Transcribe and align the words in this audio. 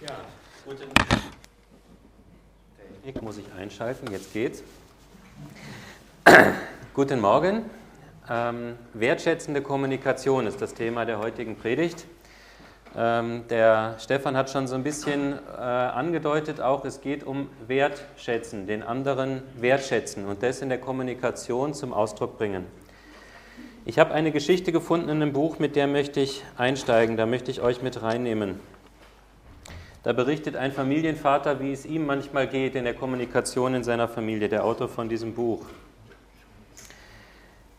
Ja, 0.00 0.16
guten 0.64 0.88
Technik 3.04 3.22
muss 3.22 3.36
ich 3.36 3.44
einschalten, 3.52 4.10
jetzt 4.10 4.32
geht's. 4.32 4.62
guten 6.94 7.20
Morgen. 7.20 7.68
Ähm, 8.30 8.78
wertschätzende 8.94 9.60
Kommunikation 9.60 10.46
ist 10.46 10.62
das 10.62 10.72
Thema 10.72 11.04
der 11.04 11.18
heutigen 11.18 11.54
Predigt. 11.54 12.06
Ähm, 12.96 13.44
der 13.50 13.96
Stefan 13.98 14.38
hat 14.38 14.48
schon 14.48 14.66
so 14.68 14.74
ein 14.74 14.84
bisschen 14.84 15.34
äh, 15.34 15.60
angedeutet, 15.60 16.62
auch 16.62 16.86
es 16.86 17.02
geht 17.02 17.22
um 17.22 17.50
Wertschätzen, 17.66 18.66
den 18.66 18.82
anderen 18.82 19.42
wertschätzen 19.56 20.24
und 20.24 20.42
das 20.42 20.62
in 20.62 20.70
der 20.70 20.80
Kommunikation 20.80 21.74
zum 21.74 21.92
Ausdruck 21.92 22.38
bringen. 22.38 22.64
Ich 23.84 23.98
habe 23.98 24.14
eine 24.14 24.32
Geschichte 24.32 24.72
gefunden 24.72 25.10
in 25.10 25.20
einem 25.20 25.34
Buch, 25.34 25.58
mit 25.58 25.76
der 25.76 25.86
möchte 25.86 26.20
ich 26.20 26.42
einsteigen, 26.56 27.18
da 27.18 27.26
möchte 27.26 27.50
ich 27.50 27.60
euch 27.60 27.82
mit 27.82 28.00
reinnehmen. 28.00 28.60
Da 30.02 30.14
berichtet 30.14 30.56
ein 30.56 30.72
Familienvater, 30.72 31.60
wie 31.60 31.72
es 31.72 31.84
ihm 31.84 32.06
manchmal 32.06 32.46
geht 32.46 32.74
in 32.74 32.84
der 32.84 32.94
Kommunikation 32.94 33.74
in 33.74 33.84
seiner 33.84 34.08
Familie, 34.08 34.48
der 34.48 34.64
Autor 34.64 34.88
von 34.88 35.10
diesem 35.10 35.34
Buch. 35.34 35.66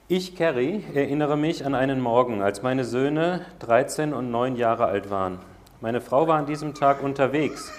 Ich, 0.08 0.36
Carrie, 0.36 0.84
erinnere 0.94 1.36
mich 1.36 1.66
an 1.66 1.74
einen 1.74 2.00
Morgen, 2.00 2.44
als 2.44 2.62
meine 2.62 2.86
Söhne 2.86 3.46
13 3.60 4.14
und 4.14 4.30
9 4.30 4.56
Jahre 4.56 4.86
alt 4.86 5.10
waren. 5.10 5.40
Meine 5.80 6.00
Frau 6.00 6.28
war 6.28 6.38
an 6.38 6.46
diesem 6.46 6.76
Tag 6.76 7.02
unterwegs. 7.02 7.72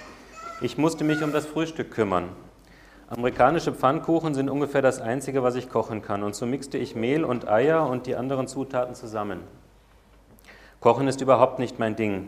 Ich 0.60 0.76
musste 0.76 1.04
mich 1.04 1.22
um 1.22 1.30
das 1.30 1.46
Frühstück 1.46 1.92
kümmern. 1.92 2.30
Amerikanische 3.10 3.72
Pfannkuchen 3.72 4.34
sind 4.34 4.50
ungefähr 4.50 4.82
das 4.82 5.00
Einzige, 5.00 5.44
was 5.44 5.54
ich 5.54 5.68
kochen 5.68 6.02
kann. 6.02 6.24
Und 6.24 6.34
so 6.34 6.46
mixte 6.46 6.78
ich 6.78 6.96
Mehl 6.96 7.22
und 7.22 7.46
Eier 7.46 7.86
und 7.86 8.06
die 8.06 8.16
anderen 8.16 8.48
Zutaten 8.48 8.96
zusammen. 8.96 9.38
Kochen 10.80 11.06
ist 11.06 11.20
überhaupt 11.20 11.60
nicht 11.60 11.78
mein 11.78 11.94
Ding 11.94 12.26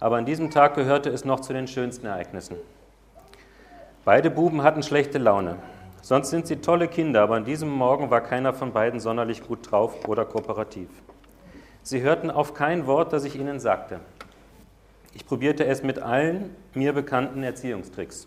aber 0.00 0.16
an 0.16 0.26
diesem 0.26 0.50
Tag 0.50 0.74
gehörte 0.74 1.10
es 1.10 1.24
noch 1.24 1.40
zu 1.40 1.52
den 1.52 1.68
schönsten 1.68 2.06
Ereignissen. 2.06 2.56
Beide 4.04 4.30
Buben 4.30 4.62
hatten 4.62 4.82
schlechte 4.82 5.18
Laune. 5.18 5.56
Sonst 6.02 6.30
sind 6.30 6.46
sie 6.46 6.56
tolle 6.56 6.88
Kinder, 6.88 7.22
aber 7.22 7.36
an 7.36 7.46
diesem 7.46 7.70
Morgen 7.70 8.10
war 8.10 8.20
keiner 8.20 8.52
von 8.52 8.72
beiden 8.72 9.00
sonderlich 9.00 9.42
gut 9.42 9.70
drauf 9.70 10.06
oder 10.06 10.26
kooperativ. 10.26 10.88
Sie 11.82 12.02
hörten 12.02 12.30
auf 12.30 12.52
kein 12.52 12.86
Wort, 12.86 13.12
das 13.12 13.24
ich 13.24 13.36
ihnen 13.36 13.60
sagte. 13.60 14.00
Ich 15.14 15.26
probierte 15.26 15.64
es 15.64 15.82
mit 15.82 15.98
allen 15.98 16.54
mir 16.74 16.92
bekannten 16.92 17.42
Erziehungstricks. 17.42 18.26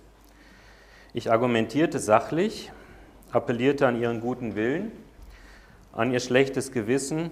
Ich 1.13 1.31
argumentierte 1.31 1.99
sachlich, 1.99 2.71
appellierte 3.31 3.85
an 3.87 3.99
ihren 3.99 4.21
guten 4.21 4.55
Willen, 4.55 4.91
an 5.91 6.11
ihr 6.11 6.19
schlechtes 6.19 6.71
Gewissen, 6.71 7.29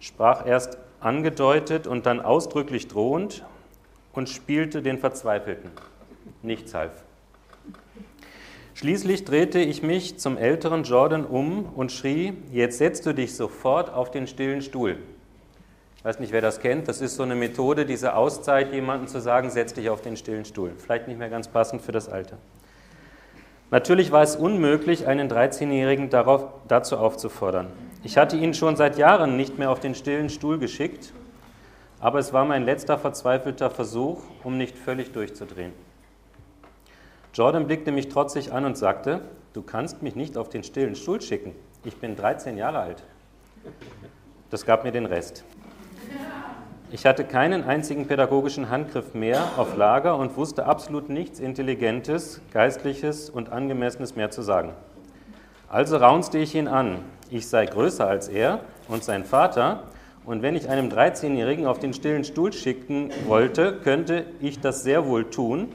sprach 0.00 0.46
erst 0.46 0.78
angedeutet 1.02 1.86
und 1.86 2.06
dann 2.06 2.20
ausdrücklich 2.20 2.88
drohend 2.88 3.44
und 4.12 4.28
spielte 4.28 4.82
den 4.82 4.98
Verzweifelten. 4.98 5.70
Nichts 6.42 6.74
half. 6.74 6.92
Schließlich 8.74 9.24
drehte 9.24 9.58
ich 9.60 9.82
mich 9.82 10.18
zum 10.18 10.38
älteren 10.38 10.84
Jordan 10.84 11.24
um 11.24 11.66
und 11.66 11.92
schrie, 11.92 12.32
jetzt 12.50 12.78
setzt 12.78 13.04
du 13.06 13.12
dich 13.12 13.36
sofort 13.36 13.92
auf 13.92 14.10
den 14.10 14.26
stillen 14.26 14.62
Stuhl. 14.62 14.96
Ich 15.98 16.04
weiß 16.04 16.18
nicht, 16.18 16.32
wer 16.32 16.40
das 16.40 16.58
kennt, 16.58 16.88
das 16.88 17.00
ist 17.00 17.14
so 17.14 17.22
eine 17.22 17.36
Methode, 17.36 17.86
diese 17.86 18.16
Auszeit, 18.16 18.72
jemandem 18.72 19.06
zu 19.06 19.20
sagen, 19.20 19.50
setz 19.50 19.74
dich 19.74 19.88
auf 19.88 20.00
den 20.00 20.16
stillen 20.16 20.44
Stuhl. 20.44 20.72
Vielleicht 20.76 21.06
nicht 21.06 21.18
mehr 21.18 21.28
ganz 21.28 21.46
passend 21.46 21.82
für 21.82 21.92
das 21.92 22.08
Alter. 22.08 22.38
Natürlich 23.70 24.10
war 24.10 24.22
es 24.22 24.34
unmöglich, 24.34 25.06
einen 25.06 25.30
13-Jährigen 25.30 26.10
dazu 26.10 26.96
aufzufordern. 26.96 27.68
Ich 28.04 28.18
hatte 28.18 28.36
ihn 28.36 28.52
schon 28.52 28.74
seit 28.74 28.98
Jahren 28.98 29.36
nicht 29.36 29.58
mehr 29.58 29.70
auf 29.70 29.78
den 29.78 29.94
stillen 29.94 30.28
Stuhl 30.28 30.58
geschickt, 30.58 31.12
aber 32.00 32.18
es 32.18 32.32
war 32.32 32.44
mein 32.44 32.64
letzter 32.64 32.98
verzweifelter 32.98 33.70
Versuch, 33.70 34.22
um 34.42 34.58
nicht 34.58 34.76
völlig 34.76 35.12
durchzudrehen. 35.12 35.72
Jordan 37.32 37.68
blickte 37.68 37.92
mich 37.92 38.08
trotzig 38.08 38.52
an 38.52 38.64
und 38.64 38.76
sagte, 38.76 39.20
du 39.52 39.62
kannst 39.62 40.02
mich 40.02 40.16
nicht 40.16 40.36
auf 40.36 40.48
den 40.48 40.64
stillen 40.64 40.96
Stuhl 40.96 41.20
schicken. 41.20 41.54
Ich 41.84 41.96
bin 41.96 42.16
13 42.16 42.58
Jahre 42.58 42.80
alt. 42.80 43.04
Das 44.50 44.66
gab 44.66 44.82
mir 44.82 44.90
den 44.90 45.06
Rest. 45.06 45.44
Ich 46.90 47.06
hatte 47.06 47.24
keinen 47.24 47.62
einzigen 47.62 48.08
pädagogischen 48.08 48.68
Handgriff 48.68 49.14
mehr 49.14 49.44
auf 49.56 49.76
Lager 49.76 50.16
und 50.16 50.36
wusste 50.36 50.66
absolut 50.66 51.08
nichts 51.08 51.38
Intelligentes, 51.38 52.40
Geistliches 52.52 53.30
und 53.30 53.52
Angemessenes 53.52 54.16
mehr 54.16 54.32
zu 54.32 54.42
sagen. 54.42 54.72
Also 55.68 55.96
raunste 55.98 56.36
ich 56.38 56.54
ihn 56.56 56.66
an. 56.66 56.98
Ich 57.32 57.48
sei 57.48 57.64
größer 57.64 58.06
als 58.06 58.28
er 58.28 58.60
und 58.88 59.04
sein 59.04 59.24
Vater 59.24 59.84
und 60.26 60.42
wenn 60.42 60.54
ich 60.54 60.68
einem 60.68 60.90
13-Jährigen 60.90 61.66
auf 61.66 61.78
den 61.78 61.94
stillen 61.94 62.24
Stuhl 62.24 62.52
schicken 62.52 63.10
wollte, 63.26 63.78
könnte 63.82 64.26
ich 64.40 64.60
das 64.60 64.82
sehr 64.82 65.06
wohl 65.06 65.30
tun. 65.30 65.72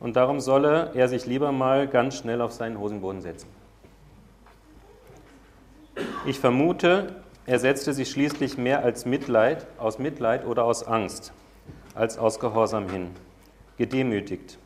Und 0.00 0.16
darum 0.16 0.38
solle 0.40 0.90
er 0.94 1.08
sich 1.08 1.24
lieber 1.24 1.50
mal 1.50 1.88
ganz 1.88 2.16
schnell 2.16 2.42
auf 2.42 2.52
seinen 2.52 2.78
Hosenboden 2.78 3.22
setzen. 3.22 3.48
Ich 6.26 6.38
vermute, 6.38 7.22
er 7.46 7.58
setzte 7.58 7.94
sich 7.94 8.10
schließlich 8.10 8.58
mehr 8.58 8.84
als 8.84 9.06
Mitleid, 9.06 9.66
aus 9.78 9.98
Mitleid 9.98 10.44
oder 10.44 10.64
aus 10.64 10.86
Angst, 10.86 11.32
als 11.94 12.18
aus 12.18 12.38
Gehorsam 12.38 12.90
hin. 12.90 13.08
Gedemütigt, 13.78 14.58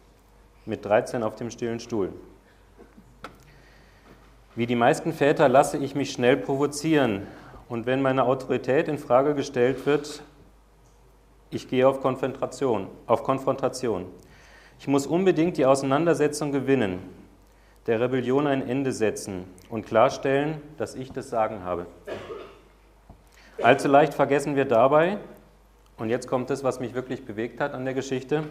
mit 0.64 0.84
13 0.84 1.22
auf 1.22 1.36
dem 1.36 1.52
stillen 1.52 1.78
Stuhl. 1.78 2.12
Wie 4.56 4.66
die 4.66 4.74
meisten 4.74 5.12
Väter 5.12 5.50
lasse 5.50 5.76
ich 5.76 5.94
mich 5.94 6.12
schnell 6.12 6.38
provozieren 6.38 7.26
und 7.68 7.84
wenn 7.84 8.00
meine 8.00 8.24
Autorität 8.24 8.88
in 8.88 8.96
Frage 8.96 9.34
gestellt 9.34 9.84
wird, 9.84 10.22
ich 11.50 11.68
gehe 11.68 11.86
auf 11.86 12.00
Konfrontation, 12.00 12.86
auf 13.06 13.22
Konfrontation. 13.22 14.06
Ich 14.78 14.88
muss 14.88 15.06
unbedingt 15.06 15.58
die 15.58 15.66
Auseinandersetzung 15.66 16.52
gewinnen, 16.52 17.00
der 17.86 18.00
Rebellion 18.00 18.46
ein 18.46 18.66
Ende 18.66 18.92
setzen 18.92 19.44
und 19.68 19.84
klarstellen, 19.84 20.62
dass 20.78 20.94
ich 20.94 21.12
das 21.12 21.28
Sagen 21.28 21.62
habe. 21.62 21.84
Allzu 23.62 23.88
leicht 23.88 24.14
vergessen 24.14 24.56
wir 24.56 24.64
dabei, 24.64 25.18
und 25.98 26.08
jetzt 26.08 26.28
kommt 26.28 26.50
es, 26.50 26.64
was 26.64 26.80
mich 26.80 26.94
wirklich 26.94 27.26
bewegt 27.26 27.60
hat 27.60 27.74
an 27.74 27.84
der 27.84 27.92
Geschichte, 27.92 28.44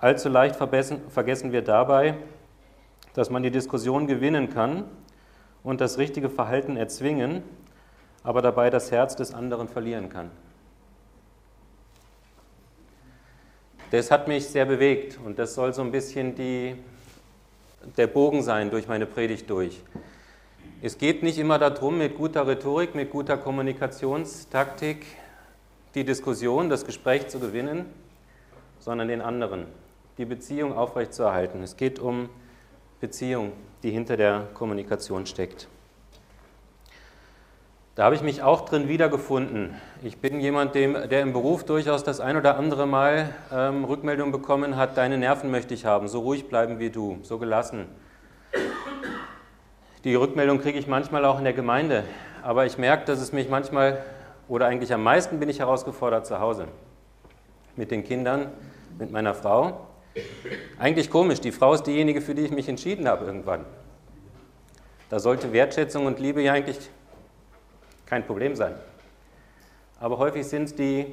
allzu 0.00 0.28
leicht 0.28 0.56
vergessen 0.56 1.52
wir 1.52 1.62
dabei, 1.62 2.14
dass 3.14 3.30
man 3.30 3.42
die 3.42 3.50
Diskussion 3.50 4.06
gewinnen 4.06 4.50
kann 4.50 4.84
und 5.62 5.80
das 5.80 5.98
richtige 5.98 6.30
Verhalten 6.30 6.76
erzwingen, 6.76 7.42
aber 8.22 8.42
dabei 8.42 8.70
das 8.70 8.90
Herz 8.90 9.16
des 9.16 9.34
anderen 9.34 9.68
verlieren 9.68 10.08
kann. 10.08 10.30
Das 13.90 14.10
hat 14.10 14.28
mich 14.28 14.46
sehr 14.46 14.66
bewegt 14.66 15.18
und 15.24 15.38
das 15.38 15.54
soll 15.54 15.72
so 15.72 15.80
ein 15.80 15.90
bisschen 15.90 16.34
die, 16.34 16.76
der 17.96 18.06
Bogen 18.06 18.42
sein 18.42 18.70
durch 18.70 18.86
meine 18.86 19.06
Predigt 19.06 19.48
durch. 19.48 19.82
Es 20.82 20.98
geht 20.98 21.22
nicht 21.22 21.38
immer 21.38 21.58
darum, 21.58 21.98
mit 21.98 22.16
guter 22.16 22.46
Rhetorik, 22.46 22.94
mit 22.94 23.10
guter 23.10 23.36
Kommunikationstaktik 23.38 25.06
die 25.94 26.04
Diskussion, 26.04 26.68
das 26.68 26.84
Gespräch 26.84 27.28
zu 27.28 27.40
gewinnen, 27.40 27.86
sondern 28.78 29.08
den 29.08 29.20
anderen, 29.20 29.66
die 30.18 30.24
Beziehung 30.24 30.72
aufrechtzuerhalten. 30.72 31.62
Es 31.62 31.76
geht 31.76 31.98
um 31.98 32.28
Beziehung, 33.00 33.52
die 33.82 33.90
hinter 33.90 34.16
der 34.16 34.48
Kommunikation 34.54 35.26
steckt. 35.26 35.68
Da 37.98 38.04
habe 38.04 38.14
ich 38.14 38.22
mich 38.22 38.42
auch 38.42 38.60
drin 38.60 38.86
wiedergefunden. 38.86 39.74
Ich 40.04 40.18
bin 40.18 40.38
jemand, 40.38 40.76
dem, 40.76 40.94
der 41.08 41.20
im 41.22 41.32
Beruf 41.32 41.64
durchaus 41.64 42.04
das 42.04 42.20
ein 42.20 42.36
oder 42.36 42.56
andere 42.56 42.86
Mal 42.86 43.34
ähm, 43.52 43.84
Rückmeldung 43.84 44.30
bekommen 44.30 44.76
hat, 44.76 44.96
deine 44.96 45.18
Nerven 45.18 45.50
möchte 45.50 45.74
ich 45.74 45.84
haben, 45.84 46.06
so 46.06 46.20
ruhig 46.20 46.48
bleiben 46.48 46.78
wie 46.78 46.90
du, 46.90 47.18
so 47.22 47.38
gelassen. 47.38 47.86
Die 50.04 50.14
Rückmeldung 50.14 50.60
kriege 50.60 50.78
ich 50.78 50.86
manchmal 50.86 51.24
auch 51.24 51.38
in 51.38 51.44
der 51.44 51.54
Gemeinde, 51.54 52.04
aber 52.44 52.66
ich 52.66 52.78
merke, 52.78 53.04
dass 53.04 53.20
es 53.20 53.32
mich 53.32 53.48
manchmal, 53.48 54.04
oder 54.46 54.66
eigentlich 54.66 54.94
am 54.94 55.02
meisten 55.02 55.40
bin 55.40 55.48
ich 55.48 55.58
herausgefordert 55.58 56.24
zu 56.24 56.38
Hause. 56.38 56.68
Mit 57.74 57.90
den 57.90 58.04
Kindern, 58.04 58.52
mit 58.96 59.10
meiner 59.10 59.34
Frau. 59.34 59.87
Eigentlich 60.78 61.10
komisch, 61.10 61.40
die 61.40 61.52
Frau 61.52 61.74
ist 61.74 61.84
diejenige, 61.84 62.20
für 62.20 62.34
die 62.34 62.42
ich 62.42 62.50
mich 62.50 62.68
entschieden 62.68 63.08
habe 63.08 63.24
irgendwann. 63.26 63.64
Da 65.08 65.18
sollte 65.18 65.52
Wertschätzung 65.52 66.06
und 66.06 66.18
Liebe 66.18 66.42
ja 66.42 66.52
eigentlich 66.52 66.78
kein 68.06 68.24
Problem 68.26 68.54
sein. 68.54 68.74
Aber 70.00 70.18
häufig 70.18 70.46
sind 70.46 70.64
es 70.64 70.74
die 70.74 71.06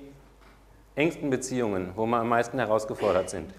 engsten 0.96 1.30
Beziehungen, 1.30 1.92
wo 1.96 2.06
wir 2.06 2.18
am 2.18 2.30
meisten 2.30 2.60
herausgefordert 2.60 3.30
sind. 3.30 3.52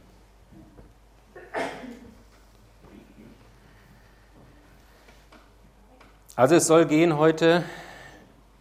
Also 6.35 6.55
es 6.55 6.67
soll 6.67 6.85
gehen 6.85 7.17
heute 7.17 7.65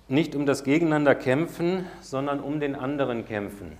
nicht 0.07 0.33
um 0.35 0.45
das 0.45 0.63
Gegeneinander 0.63 1.13
kämpfen, 1.13 1.85
sondern 1.99 2.39
um 2.39 2.59
den 2.59 2.75
anderen 2.75 3.25
kämpfen. 3.25 3.77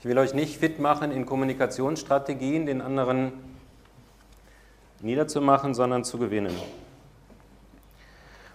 Ich 0.00 0.06
will 0.06 0.16
euch 0.16 0.32
nicht 0.32 0.56
fit 0.56 0.78
machen 0.78 1.12
in 1.12 1.26
Kommunikationsstrategien, 1.26 2.64
den 2.64 2.80
anderen 2.80 3.32
niederzumachen, 5.02 5.74
sondern 5.74 6.04
zu 6.04 6.16
gewinnen. 6.16 6.56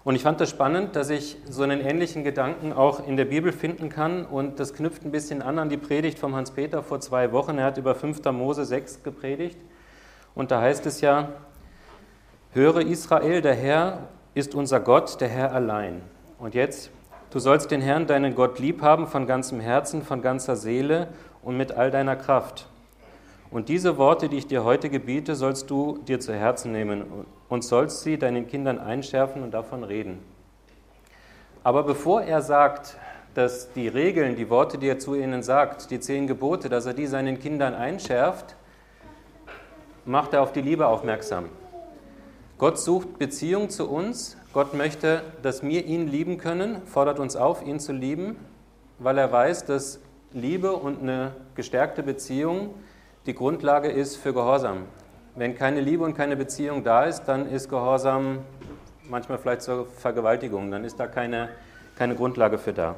Und 0.04 0.16
ich 0.16 0.24
fand 0.24 0.42
das 0.42 0.50
spannend, 0.50 0.96
dass 0.96 1.12
ich 1.12 1.38
so 1.48 1.62
einen 1.62 1.82
ähnlichen 1.82 2.24
Gedanken 2.24 2.74
auch 2.74 3.08
in 3.08 3.16
der 3.16 3.26
Bibel 3.26 3.52
finden 3.52 3.90
kann. 3.90 4.26
Und 4.26 4.60
das 4.60 4.74
knüpft 4.74 5.06
ein 5.06 5.12
bisschen 5.12 5.44
an 5.44 5.60
an 5.60 5.70
die 5.70 5.78
Predigt 5.78 6.18
vom 6.18 6.36
Hans-Peter 6.36 6.82
vor 6.82 7.00
zwei 7.00 7.32
Wochen. 7.32 7.60
Er 7.60 7.66
hat 7.66 7.78
über 7.78 7.94
5. 7.94 8.24
Mose 8.32 8.66
6 8.66 9.04
gepredigt. 9.04 9.60
Und 10.34 10.50
da 10.50 10.62
heißt 10.62 10.88
es 10.88 11.02
ja, 11.02 11.30
höre 12.54 12.82
Israel, 12.82 13.42
der 13.42 13.54
Herr 13.54 14.08
ist 14.34 14.56
unser 14.56 14.80
Gott, 14.80 15.22
der 15.22 15.30
Herr 15.30 15.54
allein. 15.54 16.02
Und 16.40 16.56
jetzt, 16.56 16.90
du 17.30 17.38
sollst 17.38 17.70
den 17.70 17.82
Herrn, 17.82 18.08
deinen 18.08 18.34
Gott, 18.34 18.58
lieb 18.58 18.82
haben 18.82 19.08
von 19.08 19.28
ganzem 19.28 19.60
Herzen, 19.60 20.02
von 20.02 20.24
ganzer 20.24 20.56
Seele 20.56 21.08
und 21.46 21.56
mit 21.56 21.72
all 21.72 21.92
deiner 21.92 22.18
Kraft. 22.18 22.68
Und 23.52 23.70
diese 23.70 23.98
Worte, 23.98 24.28
die 24.28 24.38
ich 24.38 24.48
dir 24.48 24.66
heute 24.66 24.90
gebiete, 24.90 25.36
sollst 25.36 25.70
du 25.70 26.00
dir 26.00 26.20
zu 26.20 26.34
Herzen 26.34 26.74
nehmen 26.74 27.26
und 27.48 27.64
sollst 27.64 28.02
sie 28.02 28.18
deinen 28.18 28.48
Kindern 28.48 28.80
einschärfen 28.80 29.44
und 29.44 29.52
davon 29.52 29.84
reden. 29.84 30.20
Aber 31.64 31.84
bevor 31.84 32.24
er 32.24 32.42
sagt, 32.42 32.98
dass 33.36 33.72
die 33.74 33.88
Regeln, 33.88 34.36
die 34.36 34.50
Worte, 34.50 34.78
die 34.78 34.88
er 34.88 35.00
zu 35.00 35.16
ihnen 35.16 35.44
sagt, 35.44 35.92
die 35.92 36.00
zehn 36.00 36.28
Gebote, 36.28 36.68
dass 36.68 36.86
er 36.86 36.94
die 36.94 37.06
seinen 37.06 37.40
Kindern 37.40 37.74
einschärft, 37.74 38.56
macht 40.06 40.34
er 40.34 40.42
auf 40.42 40.52
die 40.52 40.62
Liebe 40.62 40.88
aufmerksam. 40.88 41.46
Gott 42.58 42.80
sucht 42.80 43.20
Beziehung 43.20 43.70
zu 43.70 43.90
uns. 43.90 44.38
Gott 44.54 44.74
möchte, 44.74 45.22
dass 45.42 45.62
wir 45.64 45.86
ihn 45.86 46.08
lieben 46.08 46.38
können, 46.38 46.82
fordert 46.86 47.20
uns 47.20 47.36
auf, 47.36 47.66
ihn 47.66 47.80
zu 47.80 47.92
lieben, 47.92 48.38
weil 49.00 49.18
er 49.18 49.32
weiß, 49.32 49.66
dass 49.66 50.00
Liebe 50.32 50.74
und 50.74 51.02
eine 51.02 51.36
gestärkte 51.56 52.04
Beziehung 52.04 52.76
die 53.26 53.34
Grundlage 53.34 53.90
ist 53.90 54.18
für 54.18 54.34
Gehorsam. 54.34 54.86
Wenn 55.34 55.56
keine 55.56 55.82
Liebe 55.82 56.04
und 56.04 56.16
keine 56.16 56.36
Beziehung 56.36 56.84
da 56.84 57.06
ist, 57.06 57.24
dann 57.24 57.50
ist 57.50 57.70
Gehorsam 57.70 58.46
manchmal 59.10 59.40
vielleicht 59.40 59.64
zur 59.64 59.88
Vergewaltigung, 59.88 60.70
dann 60.70 60.84
ist 60.84 61.00
da 61.00 61.08
keine, 61.08 61.50
keine 61.96 62.16
Grundlage 62.16 62.60
für 62.60 62.72
da. 62.72 62.96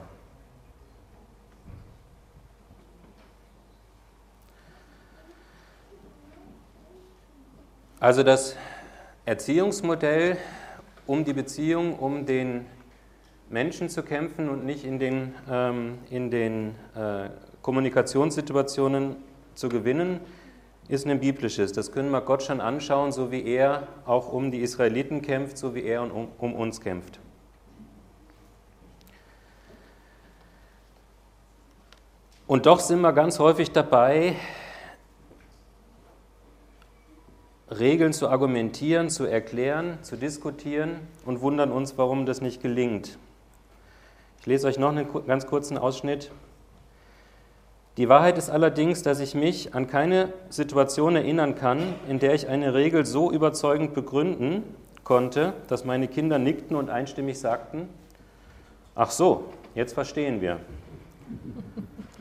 Also 8.01 8.21
das 8.21 8.55
Erziehungsmodell, 9.25 10.37
um 11.05 11.23
die 11.23 11.33
Beziehung, 11.33 11.97
um 11.97 12.25
den 12.25 12.65
Menschen 13.49 13.89
zu 13.89 14.03
kämpfen 14.03 14.49
und 14.49 14.65
nicht 14.65 14.83
in 14.83 14.99
den, 14.99 15.33
ähm, 15.49 15.99
in 16.09 16.29
den 16.31 16.75
äh, 16.95 17.29
Kommunikationssituationen 17.61 19.15
zu 19.55 19.69
gewinnen, 19.69 20.19
ist 20.89 21.05
ein 21.05 21.19
biblisches. 21.19 21.73
Das 21.73 21.91
können 21.91 22.11
wir 22.11 22.21
Gott 22.21 22.43
schon 22.43 22.61
anschauen, 22.61 23.11
so 23.11 23.31
wie 23.31 23.45
er 23.45 23.87
auch 24.05 24.31
um 24.31 24.51
die 24.51 24.59
Israeliten 24.59 25.21
kämpft, 25.21 25.57
so 25.57 25.75
wie 25.75 25.83
er 25.83 26.01
um, 26.01 26.29
um 26.37 26.53
uns 26.53 26.81
kämpft. 26.81 27.19
Und 32.47 32.65
doch 32.65 32.79
sind 32.79 33.01
wir 33.01 33.11
ganz 33.11 33.39
häufig 33.39 33.71
dabei, 33.71 34.35
Regeln 37.69 38.13
zu 38.13 38.29
argumentieren, 38.29 39.09
zu 39.09 39.25
erklären, 39.25 39.99
zu 40.01 40.15
diskutieren 40.15 40.99
und 41.25 41.41
wundern 41.41 41.71
uns, 41.73 41.97
warum 41.97 42.25
das 42.25 42.39
nicht 42.39 42.61
gelingt. 42.61 43.17
Ich 44.47 44.49
lese 44.49 44.67
euch 44.67 44.79
noch 44.79 44.95
einen 44.95 45.09
ganz 45.27 45.45
kurzen 45.45 45.77
Ausschnitt 45.77 46.31
die 47.97 48.07
Wahrheit 48.07 48.37
ist 48.37 48.49
allerdings, 48.49 49.03
dass 49.03 49.19
ich 49.19 49.35
mich 49.35 49.75
an 49.75 49.87
keine 49.87 50.31
Situation 50.49 51.17
erinnern 51.17 51.55
kann, 51.55 51.95
in 52.07 52.19
der 52.19 52.33
ich 52.33 52.47
eine 52.47 52.73
Regel 52.73 53.05
so 53.05 53.29
überzeugend 53.29 53.93
begründen 53.93 54.63
konnte, 55.03 55.51
dass 55.67 55.83
meine 55.83 56.07
Kinder 56.07 56.39
nickten 56.39 56.77
und 56.77 56.89
einstimmig 56.89 57.39
sagten, 57.39 57.89
ach 58.95 59.11
so, 59.11 59.45
jetzt 59.75 59.93
verstehen 59.93 60.39
wir. 60.39 60.59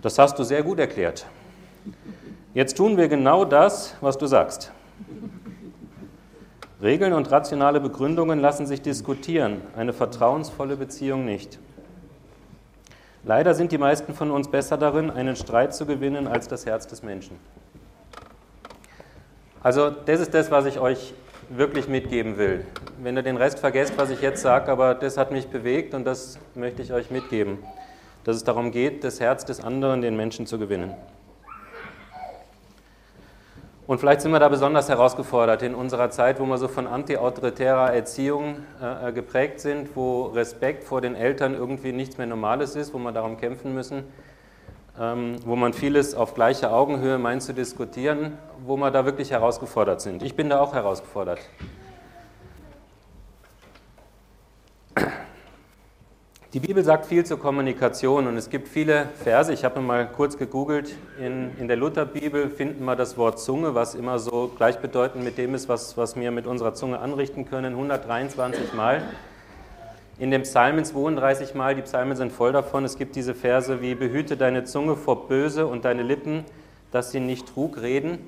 Das 0.03 0.19
hast 0.19 0.37
du 0.37 0.43
sehr 0.43 0.65
gut 0.65 0.81
erklärt. 0.81 1.27
Jetzt 2.55 2.77
tun 2.77 2.97
wir 2.97 3.07
genau 3.07 3.45
das, 3.45 3.95
was 4.01 4.19
du 4.19 4.27
sagst. 4.27 4.73
Regeln 6.83 7.13
und 7.13 7.31
rationale 7.31 7.81
Begründungen 7.81 8.41
lassen 8.41 8.67
sich 8.67 8.83
diskutieren, 8.83 9.61
eine 9.77 9.93
vertrauensvolle 9.93 10.77
Beziehung 10.77 11.25
nicht. 11.25 11.61
Leider 13.27 13.55
sind 13.55 13.73
die 13.73 13.79
meisten 13.79 14.15
von 14.15 14.31
uns 14.31 14.49
besser 14.49 14.79
darin, 14.79 15.11
einen 15.11 15.35
Streit 15.35 15.75
zu 15.75 15.85
gewinnen, 15.85 16.29
als 16.29 16.47
das 16.47 16.65
Herz 16.65 16.87
des 16.87 17.03
Menschen. 17.03 17.41
Also 19.65 19.91
das 19.91 20.21
ist 20.21 20.33
das, 20.33 20.53
was 20.53 20.65
ich 20.65 20.79
euch 20.79 21.13
wirklich 21.49 21.89
mitgeben 21.89 22.39
will. 22.39 22.65
Wenn 23.03 23.17
ihr 23.17 23.25
den 23.25 23.37
Rest 23.37 23.59
vergesst, 23.59 23.95
was 23.97 24.11
ich 24.11 24.21
jetzt 24.21 24.43
sage, 24.43 24.71
aber 24.71 24.95
das 24.95 25.19
hat 25.19 25.33
mich 25.33 25.49
bewegt 25.49 25.93
und 25.93 26.05
das 26.05 26.39
möchte 26.55 26.83
ich 26.83 26.93
euch 26.93 27.11
mitgeben, 27.11 27.59
dass 28.23 28.37
es 28.37 28.45
darum 28.45 28.71
geht, 28.71 29.03
das 29.03 29.19
Herz 29.19 29.45
des 29.45 29.59
anderen, 29.61 30.03
den 30.03 30.17
Menschen 30.17 30.47
zu 30.47 30.57
gewinnen. 30.57 30.95
Und 33.87 33.99
vielleicht 33.99 34.21
sind 34.21 34.33
wir 34.33 34.41
da 34.41 34.49
besonders 34.49 34.89
herausgefordert 34.89 35.63
in 35.63 35.75
unserer 35.75 36.11
Zeit, 36.11 36.41
wo 36.41 36.47
wir 36.47 36.59
so 36.59 36.67
von 36.67 36.89
antiautoritärer 36.89 37.95
Erziehung 37.95 38.57
äh, 38.83 39.13
geprägt 39.13 39.61
sind, 39.61 39.95
wo 39.95 40.25
Respekt 40.25 40.83
vor 40.83 41.01
den 41.01 41.15
Eltern 41.15 41.55
irgendwie 41.55 41.93
nichts 41.93 42.19
mehr 42.19 42.27
Normales 42.27 42.75
ist, 42.75 42.93
wo 42.93 42.99
wir 42.99 43.13
darum 43.13 43.37
kämpfen 43.37 43.75
müssen, 43.75 44.03
ähm, 45.01 45.37
wo 45.45 45.55
man 45.55 45.73
vieles 45.73 46.17
auf 46.17 46.35
gleicher 46.35 46.73
Augenhöhe 46.73 47.17
meint 47.19 47.45
zu 47.45 47.55
diskutieren, 47.55 48.37
wo 48.65 48.77
wir 48.77 48.91
da 48.91 49.05
wirklich 49.05 49.31
herausgefordert 49.31 50.01
sind. 50.01 50.25
Ich 50.25 50.35
bin 50.35 50.51
da 50.51 50.59
auch 50.59 50.75
herausgefordert. 50.75 51.39
Die 56.57 56.61
Bibel 56.61 56.83
sagt 56.83 57.05
viel 57.05 57.23
zur 57.27 57.39
Kommunikation 57.39 58.27
und 58.27 58.39
es 58.39 58.49
gibt 58.49 58.67
viele 58.67 59.11
Verse. 59.23 59.53
Ich 59.53 59.63
habe 59.63 59.83
mal 59.83 60.09
kurz 60.09 60.39
gegoogelt. 60.39 60.97
In, 61.21 61.51
in 61.59 61.69
der 61.69 61.77
Lutherbibel 61.77 62.49
finden 62.49 62.83
wir 62.87 62.97
das 62.97 63.19
Wort 63.19 63.39
Zunge, 63.39 63.75
was 63.75 63.95
immer 63.95 64.19
so 64.19 64.51
gleichbedeutend 64.57 65.23
mit 65.23 65.37
dem 65.37 65.55
ist, 65.55 65.69
was, 65.69 65.99
was 65.99 66.17
wir 66.17 66.31
mit 66.31 66.47
unserer 66.47 66.73
Zunge 66.73 66.99
anrichten 66.99 67.45
können, 67.45 67.75
123 67.75 68.73
Mal. 68.73 69.03
In 70.19 70.31
den 70.31 70.45
Psalmen 70.45 70.87
32 70.87 71.55
Mal. 71.55 71.75
Die 71.75 71.83
Psalmen 71.83 72.17
sind 72.17 72.33
voll 72.33 72.53
davon. 72.53 72.87
Es 72.87 72.97
gibt 72.97 73.17
diese 73.17 73.35
Verse 73.35 73.83
wie: 73.83 73.95
Behüte 73.95 74.39
deine 74.39 74.65
Zunge 74.65 74.97
vor 74.97 75.29
Böse 75.29 75.67
und 75.67 75.85
deine 75.85 76.05
Lippen, 76.05 76.47
dass 76.91 77.11
sie 77.11 77.21
nicht 77.21 77.53
Trug 77.53 77.83
reden. 77.83 78.19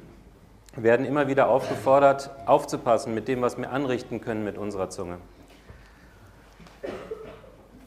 Wir 0.75 0.83
werden 0.83 1.07
immer 1.07 1.29
wieder 1.29 1.49
aufgefordert, 1.49 2.29
aufzupassen 2.45 3.15
mit 3.15 3.27
dem, 3.27 3.41
was 3.41 3.57
wir 3.57 3.73
anrichten 3.73 4.21
können 4.21 4.45
mit 4.45 4.59
unserer 4.59 4.91
Zunge. 4.91 5.17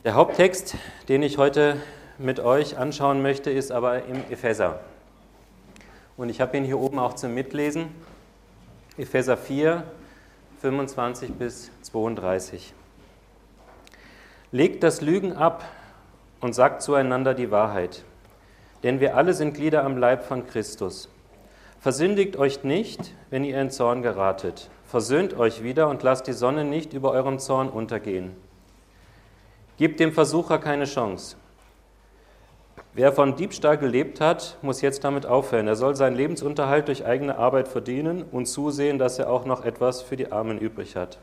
Der 0.04 0.16
Haupttext, 0.16 0.78
den 1.10 1.22
ich 1.22 1.38
heute 1.38 1.78
mit 2.18 2.40
euch 2.40 2.76
anschauen 2.76 3.22
möchte, 3.22 3.52
ist 3.52 3.72
aber 3.72 4.06
im 4.06 4.16
Epheser. 4.32 4.80
Und 6.18 6.30
ich 6.30 6.42
habe 6.42 6.58
ihn 6.58 6.64
hier 6.64 6.80
oben 6.80 6.98
auch 6.98 7.14
zum 7.14 7.36
Mitlesen. 7.36 7.90
Epheser 8.98 9.38
4, 9.38 9.84
25 10.60 11.34
bis 11.34 11.70
32. 11.84 12.74
Legt 14.52 14.82
das 14.82 15.02
Lügen 15.02 15.34
ab 15.34 15.66
und 16.40 16.54
sagt 16.54 16.82
zueinander 16.82 17.36
die 17.36 17.52
Wahrheit. 17.52 18.04
Denn 18.82 19.02
wir 19.02 19.16
alle 19.16 19.36
sind 19.36 19.54
Glieder 19.54 19.84
am 19.84 19.98
Leib 19.98 20.24
von 20.24 20.48
Christus. 20.48 21.10
Versündigt 21.80 22.38
euch 22.38 22.64
nicht, 22.64 23.14
wenn 23.30 23.44
ihr 23.44 23.62
in 23.62 23.70
Zorn 23.70 24.02
geratet. 24.02 24.72
Versöhnt 24.84 25.38
euch 25.38 25.62
wieder 25.62 25.90
und 25.90 26.02
lasst 26.02 26.26
die 26.26 26.34
Sonne 26.34 26.66
nicht 26.66 26.94
über 26.94 27.12
eurem 27.12 27.38
Zorn 27.38 27.70
untergehen 27.70 28.36
Gib 29.82 29.98
dem 29.98 30.12
Versucher 30.12 30.60
keine 30.60 30.86
Chance. 30.86 31.38
Wer 32.94 33.12
von 33.12 33.36
Diebstahl 33.36 33.80
gelebt 33.80 34.22
hat, 34.22 34.60
muss 34.62 34.82
jetzt 34.82 35.04
damit 35.04 35.26
aufhören. 35.26 35.68
Er 35.68 35.76
soll 35.76 35.96
seinen 35.96 36.16
Lebensunterhalt 36.16 36.88
durch 36.88 37.04
eigene 37.04 37.40
Arbeit 37.40 37.68
verdienen 37.68 38.22
und 38.32 38.46
zusehen, 38.46 39.00
dass 39.00 39.18
er 39.18 39.32
auch 39.32 39.44
noch 39.44 39.66
etwas 39.66 40.04
für 40.04 40.18
die 40.18 40.32
Armen 40.32 40.60
übrig 40.60 40.96
hat. 40.96 41.18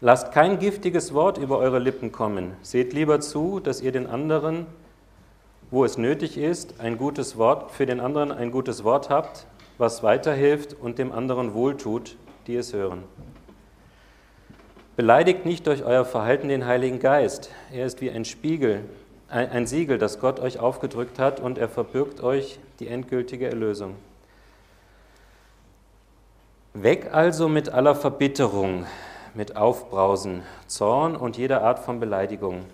Lasst 0.00 0.32
kein 0.32 0.58
giftiges 0.58 1.14
Wort 1.14 1.38
über 1.38 1.58
eure 1.58 1.78
Lippen 1.78 2.10
kommen. 2.10 2.56
Seht 2.62 2.92
lieber 2.92 3.20
zu, 3.20 3.60
dass 3.60 3.80
ihr 3.80 3.92
den 3.92 4.08
anderen, 4.08 4.66
wo 5.70 5.84
es 5.84 5.98
nötig 5.98 6.36
ist, 6.36 6.80
ein 6.80 6.98
gutes 6.98 7.38
Wort 7.38 7.70
für 7.70 7.86
den 7.86 8.00
anderen 8.00 8.32
ein 8.32 8.50
gutes 8.50 8.82
Wort 8.82 9.08
habt, 9.08 9.46
was 9.78 10.02
weiterhilft 10.02 10.74
und 10.74 10.98
dem 10.98 11.12
anderen 11.12 11.54
wohltut, 11.54 12.16
die 12.48 12.56
es 12.56 12.72
hören. 12.72 13.04
Beleidigt 14.98 15.46
nicht 15.46 15.64
durch 15.68 15.84
euer 15.84 16.04
Verhalten 16.04 16.48
den 16.48 16.66
Heiligen 16.66 16.98
Geist. 16.98 17.52
Er 17.72 17.86
ist 17.86 18.00
wie 18.00 18.10
ein 18.10 18.24
Spiegel, 18.24 18.80
ein 19.28 19.64
Siegel, 19.68 19.96
das 19.96 20.18
Gott 20.18 20.40
euch 20.40 20.58
aufgedrückt 20.58 21.20
hat 21.20 21.38
und 21.38 21.56
er 21.56 21.68
verbirgt 21.68 22.20
euch 22.20 22.58
die 22.80 22.88
endgültige 22.88 23.46
Erlösung. 23.46 23.94
Weg 26.74 27.14
also 27.14 27.48
mit 27.48 27.68
aller 27.68 27.94
Verbitterung, 27.94 28.86
mit 29.34 29.54
Aufbrausen, 29.54 30.42
Zorn 30.66 31.14
und 31.14 31.36
jeder 31.36 31.62
Art 31.62 31.78
von 31.78 32.00
Beleidigung. 32.00 32.64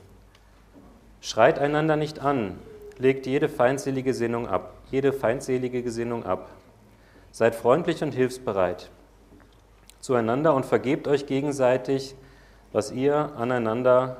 Schreit 1.20 1.58
einander 1.58 1.96
nicht 1.96 2.20
an, 2.20 2.58
legt 2.96 3.26
jede 3.26 3.50
feindselige 3.50 4.12
Gesinnung 4.12 4.48
ab, 4.48 4.72
jede 4.90 5.12
feindselige 5.12 5.82
Gesinnung 5.82 6.24
ab. 6.24 6.48
Seid 7.32 7.54
freundlich 7.54 8.02
und 8.02 8.12
hilfsbereit 8.12 8.88
zueinander 10.04 10.52
und 10.52 10.66
vergebt 10.66 11.08
euch 11.08 11.24
gegenseitig, 11.24 12.14
was 12.72 12.92
ihr 12.92 13.30
aneinander 13.38 14.18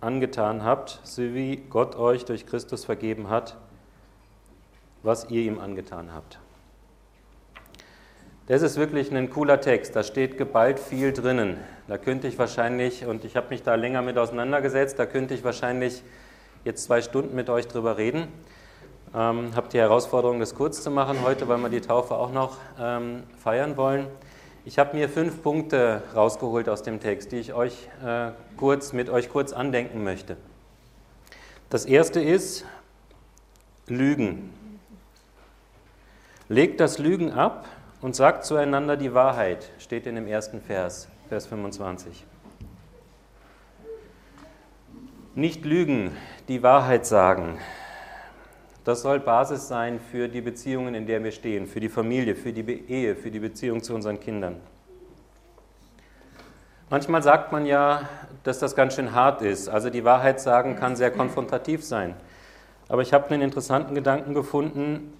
angetan 0.00 0.64
habt, 0.64 0.98
so 1.04 1.22
wie 1.22 1.56
Gott 1.70 1.94
euch 1.94 2.24
durch 2.24 2.46
Christus 2.46 2.84
vergeben 2.84 3.30
hat, 3.30 3.56
was 5.04 5.30
ihr 5.30 5.42
ihm 5.42 5.60
angetan 5.60 6.12
habt. 6.12 6.40
Das 8.48 8.62
ist 8.62 8.76
wirklich 8.76 9.14
ein 9.14 9.30
cooler 9.30 9.60
Text, 9.60 9.94
da 9.94 10.02
steht 10.02 10.36
geballt 10.36 10.80
viel 10.80 11.12
drinnen. 11.12 11.58
Da 11.86 11.96
könnte 11.96 12.26
ich 12.26 12.36
wahrscheinlich, 12.36 13.06
und 13.06 13.24
ich 13.24 13.36
habe 13.36 13.50
mich 13.50 13.62
da 13.62 13.76
länger 13.76 14.02
mit 14.02 14.18
auseinandergesetzt, 14.18 14.98
da 14.98 15.06
könnte 15.06 15.34
ich 15.34 15.44
wahrscheinlich 15.44 16.02
jetzt 16.64 16.82
zwei 16.82 17.02
Stunden 17.02 17.36
mit 17.36 17.48
euch 17.50 17.68
drüber 17.68 17.98
reden. 17.98 18.26
Ähm, 19.14 19.54
habe 19.54 19.68
die 19.68 19.78
Herausforderung, 19.78 20.40
das 20.40 20.56
kurz 20.56 20.82
zu 20.82 20.90
machen 20.90 21.18
heute, 21.22 21.46
weil 21.46 21.58
wir 21.58 21.68
die 21.68 21.82
Taufe 21.82 22.16
auch 22.16 22.32
noch 22.32 22.56
ähm, 22.80 23.22
feiern 23.38 23.76
wollen. 23.76 24.08
Ich 24.66 24.78
habe 24.78 24.96
mir 24.96 25.10
fünf 25.10 25.42
Punkte 25.42 26.02
rausgeholt 26.16 26.70
aus 26.70 26.82
dem 26.82 26.98
Text, 26.98 27.32
die 27.32 27.36
ich 27.36 27.52
euch 27.52 27.86
äh, 28.02 28.30
kurz, 28.56 28.94
mit 28.94 29.10
euch 29.10 29.28
kurz 29.28 29.52
andenken 29.52 30.02
möchte. 30.02 30.38
Das 31.68 31.84
erste 31.84 32.22
ist 32.22 32.64
Lügen. 33.86 34.54
Legt 36.48 36.80
das 36.80 36.98
Lügen 36.98 37.30
ab 37.30 37.68
und 38.00 38.16
sagt 38.16 38.46
zueinander 38.46 38.96
die 38.96 39.12
Wahrheit, 39.12 39.70
steht 39.78 40.06
in 40.06 40.14
dem 40.14 40.26
ersten 40.26 40.62
Vers, 40.62 41.08
Vers 41.28 41.46
25. 41.46 42.24
Nicht 45.34 45.66
lügen, 45.66 46.16
die 46.48 46.62
Wahrheit 46.62 47.04
sagen. 47.04 47.58
Das 48.84 49.00
soll 49.00 49.18
Basis 49.18 49.66
sein 49.66 49.98
für 49.98 50.28
die 50.28 50.42
Beziehungen, 50.42 50.94
in 50.94 51.06
der 51.06 51.24
wir 51.24 51.32
stehen, 51.32 51.66
für 51.66 51.80
die 51.80 51.88
Familie, 51.88 52.36
für 52.36 52.52
die 52.52 52.84
Ehe, 52.88 53.16
für 53.16 53.30
die 53.30 53.40
Beziehung 53.40 53.82
zu 53.82 53.94
unseren 53.94 54.20
Kindern. 54.20 54.60
Manchmal 56.90 57.22
sagt 57.22 57.50
man 57.50 57.64
ja, 57.64 58.08
dass 58.42 58.58
das 58.58 58.76
ganz 58.76 58.94
schön 58.94 59.14
hart 59.14 59.40
ist. 59.40 59.70
Also 59.70 59.88
die 59.88 60.04
Wahrheit 60.04 60.38
sagen 60.38 60.76
kann 60.76 60.96
sehr 60.96 61.10
konfrontativ 61.10 61.82
sein. 61.82 62.14
Aber 62.88 63.00
ich 63.00 63.14
habe 63.14 63.30
einen 63.30 63.40
interessanten 63.40 63.94
Gedanken 63.94 64.34
gefunden, 64.34 65.14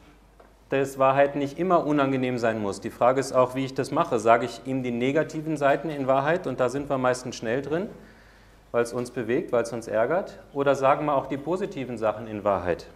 dass 0.68 0.98
Wahrheit 0.98 1.34
nicht 1.34 1.58
immer 1.58 1.86
unangenehm 1.86 2.36
sein 2.36 2.60
muss. 2.60 2.82
Die 2.82 2.90
Frage 2.90 3.18
ist 3.18 3.32
auch, 3.32 3.54
wie 3.54 3.64
ich 3.64 3.72
das 3.72 3.90
mache. 3.90 4.18
Sage 4.18 4.44
ich 4.44 4.60
ihm 4.66 4.82
die 4.82 4.90
negativen 4.90 5.56
Seiten 5.56 5.88
in 5.88 6.06
Wahrheit 6.06 6.46
und 6.46 6.60
da 6.60 6.68
sind 6.68 6.90
wir 6.90 6.98
meistens 6.98 7.36
schnell 7.36 7.62
drin, 7.62 7.88
weil 8.72 8.82
es 8.82 8.92
uns 8.92 9.10
bewegt, 9.10 9.50
weil 9.52 9.62
es 9.62 9.72
uns 9.72 9.88
ärgert? 9.88 10.38
Oder 10.52 10.74
sagen 10.74 11.06
wir 11.06 11.14
auch 11.14 11.28
die 11.28 11.38
positiven 11.38 11.96
Sachen 11.96 12.26
in 12.26 12.44
Wahrheit? 12.44 12.86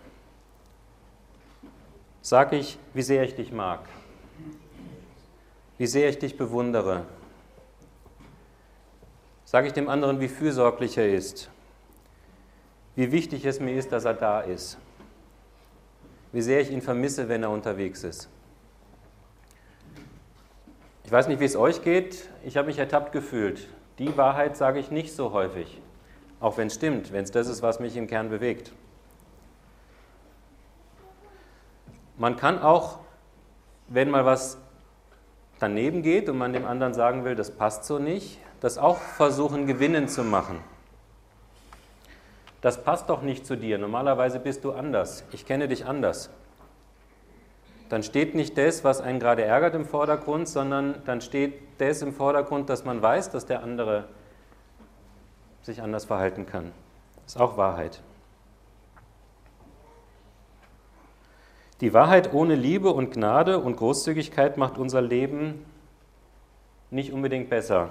Sage 2.29 2.57
ich, 2.57 2.79
wie 2.93 3.03
sehr 3.03 3.23
ich 3.23 3.35
dich 3.35 3.53
mag, 3.53 3.81
wie 5.79 5.87
sehr 5.87 6.09
ich 6.11 6.19
dich 6.19 6.37
bewundere. 6.37 7.07
Sage 9.45 9.69
ich 9.69 9.73
dem 9.73 9.89
anderen, 9.89 10.21
wie 10.21 10.29
fürsorglich 10.29 10.99
er 10.99 11.09
ist, 11.09 11.51
wie 12.97 13.13
wichtig 13.13 13.47
es 13.47 13.61
mir 13.61 13.75
ist, 13.75 13.93
dass 13.93 14.05
er 14.05 14.15
da 14.15 14.41
ist 14.41 14.79
wie 16.33 16.43
sehr 16.43 16.61
ich 16.61 16.71
ihn 16.71 16.83
vermisse, 16.83 17.29
wenn 17.29 17.43
er 17.43 17.51
unterwegs 17.51 18.05
ist. 18.05 18.29
Ich 21.05 21.11
weiß 21.11 21.29
nicht, 21.29 21.41
wie 21.41 21.45
es 21.45 21.57
euch 21.57 21.83
geht. 21.83 22.29
Ich 22.45 22.57
habe 22.57 22.67
mich 22.67 22.79
ertappt 22.79 23.13
gefühlt. 23.13 23.67
Die 23.99 24.17
Wahrheit 24.17 24.57
sage 24.57 24.79
ich 24.79 24.91
nicht 24.91 25.15
so 25.15 25.33
häufig. 25.33 25.81
Auch 26.41 26.59
wenn 26.59 26.67
es 26.67 26.75
stimmt, 26.75 27.13
wenn 27.13 27.25
es 27.25 27.31
das 27.31 27.49
ist, 27.49 27.63
was 27.63 27.81
mich 27.81 27.97
im 27.97 28.07
Kern 28.07 28.29
bewegt. 28.29 28.73
Man 32.19 32.37
kann 32.37 32.61
auch, 32.61 32.99
wenn 33.89 34.11
mal 34.11 34.27
was 34.27 34.59
daneben 35.59 36.03
geht 36.03 36.29
und 36.29 36.37
man 36.37 36.53
dem 36.53 36.67
anderen 36.67 36.93
sagen 36.93 37.25
will, 37.25 37.35
das 37.35 37.51
passt 37.51 37.85
so 37.85 37.99
nicht, 37.99 38.39
das 38.61 38.77
auch 38.77 38.99
versuchen, 38.99 39.67
gewinnen 39.67 40.09
zu 40.09 40.25
machen 40.25 40.61
das 42.61 42.83
passt 42.83 43.09
doch 43.09 43.23
nicht 43.23 43.47
zu 43.47 43.57
dir, 43.57 43.79
normalerweise 43.79 44.41
bist 44.41 44.65
du 44.65 44.73
anders, 44.73 45.25
ich 45.33 45.47
kenne 45.47 45.69
dich 45.69 45.87
anders. 45.87 46.31
Dann 47.89 48.03
steht 48.03 48.35
nicht 48.35 48.59
das, 48.59 48.85
was 48.85 49.01
einen 49.01 49.19
gerade 49.19 49.45
ärgert 49.45 49.75
im 49.75 49.87
Vordergrund, 49.87 50.49
sondern 50.49 51.03
dann 51.07 51.21
steht 51.21 51.55
das 51.79 52.03
im 52.03 52.13
Vordergrund, 52.13 52.69
dass 52.69 52.85
man 52.85 53.01
weiß, 53.01 53.31
dass 53.31 53.47
der 53.47 53.63
andere 53.63 54.05
sich 55.63 55.81
anders 55.81 56.05
verhalten 56.05 56.45
kann. 56.45 56.73
Das 57.25 57.37
ist 57.37 57.41
auch 57.41 57.57
Wahrheit. 57.57 58.03
Die 61.81 61.95
Wahrheit 61.95 62.33
ohne 62.33 62.57
Liebe 62.57 62.91
und 62.91 63.13
Gnade 63.13 63.61
und 63.61 63.77
Großzügigkeit 63.77 64.57
macht 64.57 64.79
unser 64.79 65.01
Leben 65.01 65.65
nicht 66.91 67.13
unbedingt 67.13 67.51
besser. 67.51 67.91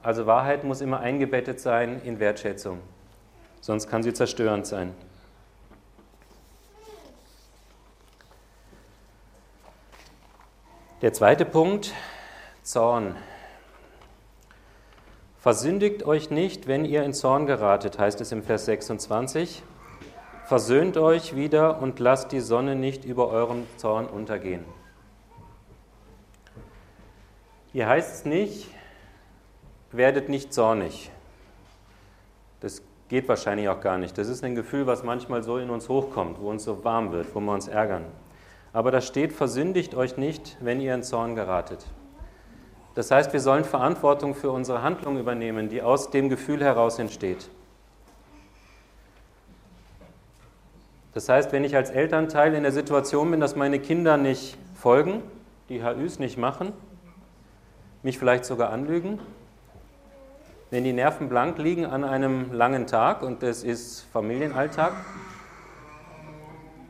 Also 0.00 0.26
Wahrheit 0.26 0.62
muss 0.62 0.80
immer 0.80 1.00
eingebettet 1.00 1.58
sein 1.58 2.00
in 2.04 2.20
Wertschätzung, 2.20 2.78
sonst 3.60 3.88
kann 3.88 4.04
sie 4.04 4.12
zerstörend 4.12 4.66
sein. 4.66 4.94
Der 11.02 11.12
zweite 11.12 11.44
Punkt, 11.44 11.92
Zorn. 12.62 13.16
Versündigt 15.38 16.04
euch 16.04 16.30
nicht, 16.30 16.66
wenn 16.68 16.84
ihr 16.84 17.02
in 17.04 17.12
Zorn 17.12 17.46
geratet, 17.46 17.98
heißt 17.98 18.20
es 18.20 18.32
im 18.32 18.42
Vers 18.42 18.66
26. 18.66 19.62
Versöhnt 20.48 20.96
euch 20.96 21.36
wieder 21.36 21.82
und 21.82 21.98
lasst 21.98 22.32
die 22.32 22.40
Sonne 22.40 22.74
nicht 22.74 23.04
über 23.04 23.28
euren 23.28 23.66
Zorn 23.76 24.06
untergehen. 24.06 24.64
Hier 27.70 27.86
heißt 27.86 28.14
es 28.14 28.24
nicht, 28.24 28.70
werdet 29.92 30.30
nicht 30.30 30.54
zornig. 30.54 31.10
Das 32.60 32.80
geht 33.10 33.28
wahrscheinlich 33.28 33.68
auch 33.68 33.82
gar 33.82 33.98
nicht. 33.98 34.16
Das 34.16 34.28
ist 34.28 34.42
ein 34.42 34.54
Gefühl, 34.54 34.86
was 34.86 35.02
manchmal 35.02 35.42
so 35.42 35.58
in 35.58 35.68
uns 35.68 35.90
hochkommt, 35.90 36.40
wo 36.40 36.48
uns 36.48 36.64
so 36.64 36.82
warm 36.82 37.12
wird, 37.12 37.26
wo 37.34 37.40
wir 37.40 37.52
uns 37.52 37.68
ärgern. 37.68 38.06
Aber 38.72 38.90
da 38.90 39.02
steht, 39.02 39.34
versündigt 39.34 39.94
euch 39.94 40.16
nicht, 40.16 40.56
wenn 40.62 40.80
ihr 40.80 40.94
in 40.94 41.02
Zorn 41.02 41.34
geratet. 41.34 41.84
Das 42.94 43.10
heißt, 43.10 43.34
wir 43.34 43.40
sollen 43.40 43.64
Verantwortung 43.64 44.34
für 44.34 44.50
unsere 44.50 44.80
Handlung 44.80 45.18
übernehmen, 45.18 45.68
die 45.68 45.82
aus 45.82 46.08
dem 46.08 46.30
Gefühl 46.30 46.64
heraus 46.64 46.98
entsteht. 46.98 47.50
Das 51.14 51.28
heißt, 51.28 51.52
wenn 51.52 51.64
ich 51.64 51.74
als 51.74 51.90
Elternteil 51.90 52.54
in 52.54 52.62
der 52.62 52.72
Situation 52.72 53.30
bin, 53.30 53.40
dass 53.40 53.56
meine 53.56 53.78
Kinder 53.78 54.16
nicht 54.16 54.56
folgen, 54.74 55.22
die 55.68 55.82
HÜs 55.82 56.18
nicht 56.18 56.38
machen, 56.38 56.72
mich 58.02 58.18
vielleicht 58.18 58.44
sogar 58.44 58.70
anlügen, 58.70 59.18
wenn 60.70 60.84
die 60.84 60.92
Nerven 60.92 61.28
blank 61.28 61.58
liegen 61.58 61.86
an 61.86 62.04
einem 62.04 62.52
langen 62.52 62.86
Tag 62.86 63.22
und 63.22 63.42
es 63.42 63.64
ist 63.64 64.02
Familienalltag, 64.12 64.92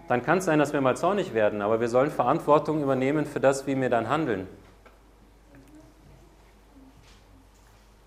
dann 0.08 0.24
kann 0.24 0.38
es 0.38 0.46
sein, 0.46 0.58
dass 0.58 0.72
wir 0.72 0.80
mal 0.80 0.96
zornig 0.96 1.34
werden, 1.34 1.62
aber 1.62 1.80
wir 1.80 1.88
sollen 1.88 2.10
Verantwortung 2.10 2.82
übernehmen 2.82 3.26
für 3.26 3.40
das, 3.40 3.66
wie 3.66 3.78
wir 3.80 3.90
dann 3.90 4.08
handeln. 4.08 4.48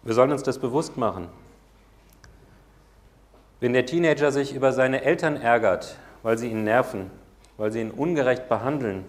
Wir 0.04 0.16
sollen 0.16 0.32
uns 0.32 0.42
das 0.42 0.58
bewusst 0.58 0.98
machen. 0.98 1.28
Wenn 3.62 3.74
der 3.74 3.86
Teenager 3.86 4.32
sich 4.32 4.56
über 4.56 4.74
seine 4.74 5.04
Eltern 5.04 5.36
ärgert, 5.40 5.96
weil 6.24 6.36
sie 6.36 6.50
ihn 6.50 6.64
nerven, 6.64 7.12
weil 7.58 7.72
sie 7.72 7.80
ihn 7.80 7.92
ungerecht 7.92 8.50
behandeln, 8.50 9.06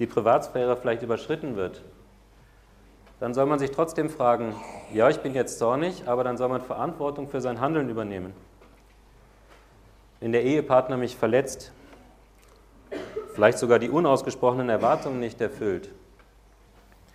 die 0.00 0.08
Privatsphäre 0.08 0.76
vielleicht 0.76 1.04
überschritten 1.04 1.54
wird, 1.54 1.80
dann 3.20 3.34
soll 3.34 3.46
man 3.46 3.60
sich 3.60 3.70
trotzdem 3.70 4.10
fragen, 4.10 4.56
ja, 4.92 5.08
ich 5.08 5.20
bin 5.20 5.32
jetzt 5.32 5.60
zornig, 5.60 6.02
aber 6.06 6.24
dann 6.24 6.36
soll 6.36 6.48
man 6.48 6.60
Verantwortung 6.60 7.28
für 7.28 7.40
sein 7.40 7.60
Handeln 7.60 7.88
übernehmen. 7.88 8.34
Wenn 10.18 10.32
der 10.32 10.42
Ehepartner 10.42 10.96
mich 10.96 11.14
verletzt, 11.14 11.70
vielleicht 13.32 13.58
sogar 13.58 13.78
die 13.78 13.90
unausgesprochenen 13.90 14.70
Erwartungen 14.70 15.20
nicht 15.20 15.40
erfüllt 15.40 15.88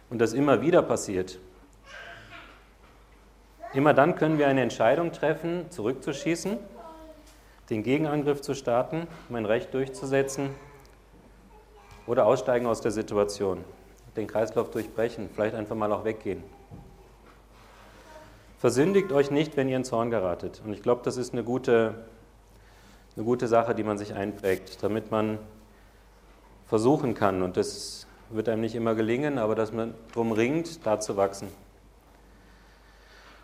und 0.10 0.20
das 0.20 0.32
immer 0.32 0.62
wieder 0.62 0.82
passiert, 0.82 1.39
immer 3.78 3.94
dann 3.94 4.16
können 4.16 4.40
wir 4.40 4.48
eine 4.48 4.62
Entscheidung 4.62 5.12
treffen, 5.12 5.70
zurückzuschießen, 5.70 6.58
den 7.70 7.84
Gegenangriff 7.84 8.42
zu 8.42 8.56
starten, 8.56 9.08
mein 9.30 9.46
Recht 9.46 9.72
durchzusetzen 9.74 10.50
oder 12.08 12.26
aussteigen 12.26 12.66
aus 12.66 12.82
der 12.82 12.92
Situation 12.92 13.64
den 14.16 14.26
Kreislauf 14.26 14.72
durchbrechen, 14.72 15.30
vielleicht 15.32 15.54
einfach 15.54 15.76
mal 15.76 15.92
auch 15.92 16.04
weggehen. 16.04 16.44
Versündigt 18.58 19.12
euch 19.12 19.30
nicht, 19.30 19.56
wenn 19.56 19.70
ihr 19.70 19.78
in 19.78 19.84
Zorn 19.84 20.10
geratet. 20.10 20.60
Und 20.66 20.74
ich 20.74 20.82
glaube, 20.82 21.02
das 21.06 21.18
ist 21.18 21.34
eine 21.34 21.44
gute, 21.44 21.94
eine 23.16 23.24
gute 23.24 23.48
Sache, 23.48 23.76
die 23.76 23.84
man 23.84 24.00
sich 24.00 24.16
einprägt, 24.16 24.82
damit 24.82 25.12
man 25.12 25.38
versuchen 26.66 27.14
kann, 27.14 27.44
und 27.44 27.58
das 27.58 28.08
wird 28.32 28.50
einem 28.50 28.62
nicht 28.62 28.74
immer 28.74 28.96
gelingen, 28.96 29.38
aber 29.38 29.54
dass 29.54 29.72
man 29.72 29.94
darum 30.10 30.32
ringt, 30.32 30.84
da 30.84 31.00
zu 31.00 31.16
wachsen. 31.16 31.50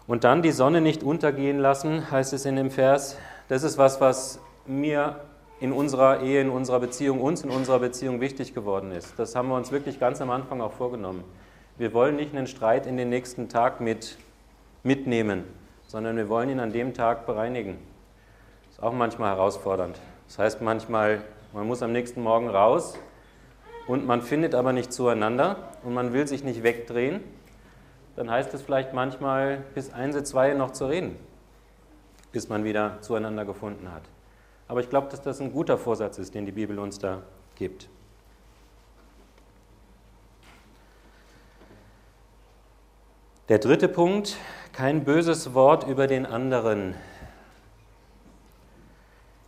Und 0.06 0.24
dann 0.24 0.42
die 0.42 0.52
Sonne 0.52 0.82
nicht 0.82 1.04
untergehen 1.04 1.60
lassen, 1.60 2.12
heißt 2.12 2.34
es 2.34 2.46
in 2.46 2.56
dem 2.58 2.72
Vers. 2.72 3.18
Das 3.48 3.64
ist 3.64 3.78
was, 3.78 4.02
was 4.02 4.40
mir 4.66 5.22
in 5.60 5.72
unserer 5.72 6.22
Ehe, 6.22 6.42
in 6.42 6.50
unserer 6.50 6.82
Beziehung, 6.82 7.22
uns 7.22 7.44
in 7.44 7.50
unserer 7.50 7.80
Beziehung 7.80 8.20
wichtig 8.20 8.54
geworden 8.54 8.92
ist. 8.92 9.18
Das 9.18 9.34
haben 9.36 9.48
wir 9.48 9.56
uns 9.56 9.72
wirklich 9.72 10.00
ganz 10.00 10.20
am 10.20 10.30
Anfang 10.30 10.60
auch 10.60 10.74
vorgenommen. 10.74 11.24
Wir 11.78 11.94
wollen 11.94 12.18
nicht 12.18 12.36
einen 12.36 12.48
Streit 12.48 12.86
in 12.86 12.98
den 12.98 13.10
nächsten 13.10 13.48
Tag 13.48 13.80
mit, 13.80 14.18
mitnehmen, 14.84 15.46
sondern 15.88 16.18
wir 16.18 16.28
wollen 16.28 16.50
ihn 16.50 16.60
an 16.60 16.74
dem 16.74 16.94
Tag 16.94 17.26
bereinigen. 17.26 17.78
Das 18.66 18.80
ist 18.80 18.84
auch 18.84 18.94
manchmal 18.94 19.36
herausfordernd. 19.36 20.00
Das 20.28 20.38
heißt 20.38 20.62
manchmal, 20.62 21.22
man 21.54 21.66
muss 21.66 21.82
am 21.82 21.94
nächsten 21.94 22.22
Morgen 22.22 22.50
raus 22.50 22.98
und 23.88 24.06
man 24.06 24.22
findet 24.22 24.56
aber 24.56 24.74
nicht 24.74 24.92
zueinander 24.92 25.56
und 25.84 25.94
man 25.94 26.12
will 26.12 26.28
sich 26.28 26.44
nicht 26.44 26.64
wegdrehen. 26.64 27.22
Dann 28.16 28.30
heißt 28.30 28.54
es 28.54 28.62
vielleicht 28.62 28.94
manchmal 28.94 29.64
bis 29.74 29.92
eins, 29.92 30.22
zwei 30.24 30.54
noch 30.54 30.72
zu 30.72 30.86
reden, 30.86 31.18
bis 32.32 32.50
man 32.50 32.64
wieder 32.64 33.02
zueinander 33.02 33.46
gefunden 33.46 33.92
hat. 33.92 34.04
Aber 34.68 34.80
ich 34.80 34.90
glaube, 34.90 35.08
dass 35.10 35.22
das 35.22 35.42
ein 35.42 35.52
guter 35.52 35.78
Vorsatz 35.78 36.18
ist, 36.20 36.34
den 36.36 36.46
die 36.46 36.52
Bibel 36.52 36.80
uns 36.80 37.00
da 37.00 37.24
gibt. 37.56 37.90
Der 43.50 43.60
dritte 43.60 43.90
Punkt, 43.90 44.38
kein 44.72 45.04
böses 45.04 45.54
Wort 45.54 45.86
über 45.86 46.08
den 46.08 46.26
anderen. 46.26 46.96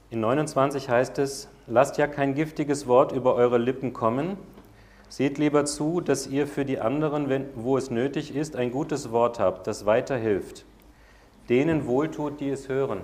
In 0.10 0.20
29 0.20 0.90
heißt 0.90 1.18
es, 1.18 1.48
lasst 1.66 1.98
ja 1.98 2.06
kein 2.06 2.36
giftiges 2.36 2.88
Wort 2.88 3.12
über 3.12 3.36
eure 3.36 3.58
Lippen 3.58 3.94
kommen. 3.94 4.38
Seht 5.10 5.38
lieber 5.38 5.66
zu, 5.66 6.02
dass 6.02 6.28
ihr 6.28 6.48
für 6.48 6.66
die 6.66 6.80
anderen, 6.80 7.30
wenn, 7.30 7.50
wo 7.56 7.78
es 7.78 7.90
nötig 7.90 8.36
ist, 8.36 8.56
ein 8.56 8.72
gutes 8.72 9.12
Wort 9.12 9.40
habt, 9.40 9.68
das 9.68 9.86
weiterhilft. 9.86 10.66
Denen 11.50 11.86
wohltut, 11.86 12.40
die 12.40 12.50
es 12.50 12.68
hören. 12.70 13.02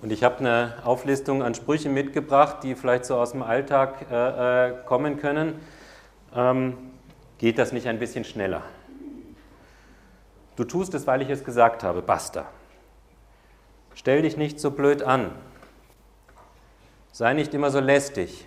Und 0.00 0.12
ich 0.12 0.22
habe 0.22 0.38
eine 0.38 0.74
Auflistung 0.84 1.42
an 1.42 1.54
Sprüchen 1.54 1.92
mitgebracht, 1.94 2.58
die 2.62 2.74
vielleicht 2.74 3.04
so 3.04 3.16
aus 3.16 3.32
dem 3.32 3.42
Alltag 3.42 4.06
äh, 4.10 4.68
äh 4.68 4.74
kommen 4.84 5.18
können. 5.18 5.54
Ähm, 6.34 6.76
Geht 7.38 7.58
das 7.58 7.72
nicht 7.72 7.86
ein 7.88 7.98
bisschen 7.98 8.24
schneller? 8.24 8.62
Du 10.56 10.64
tust 10.64 10.94
es, 10.94 11.06
weil 11.06 11.20
ich 11.20 11.30
es 11.30 11.44
gesagt 11.44 11.82
habe. 11.82 12.00
Basta. 12.00 12.46
Stell 13.94 14.22
dich 14.22 14.36
nicht 14.36 14.60
so 14.60 14.70
blöd 14.70 15.02
an. 15.02 15.32
Sei 17.12 17.32
nicht 17.32 17.52
immer 17.54 17.70
so 17.70 17.80
lästig. 17.80 18.46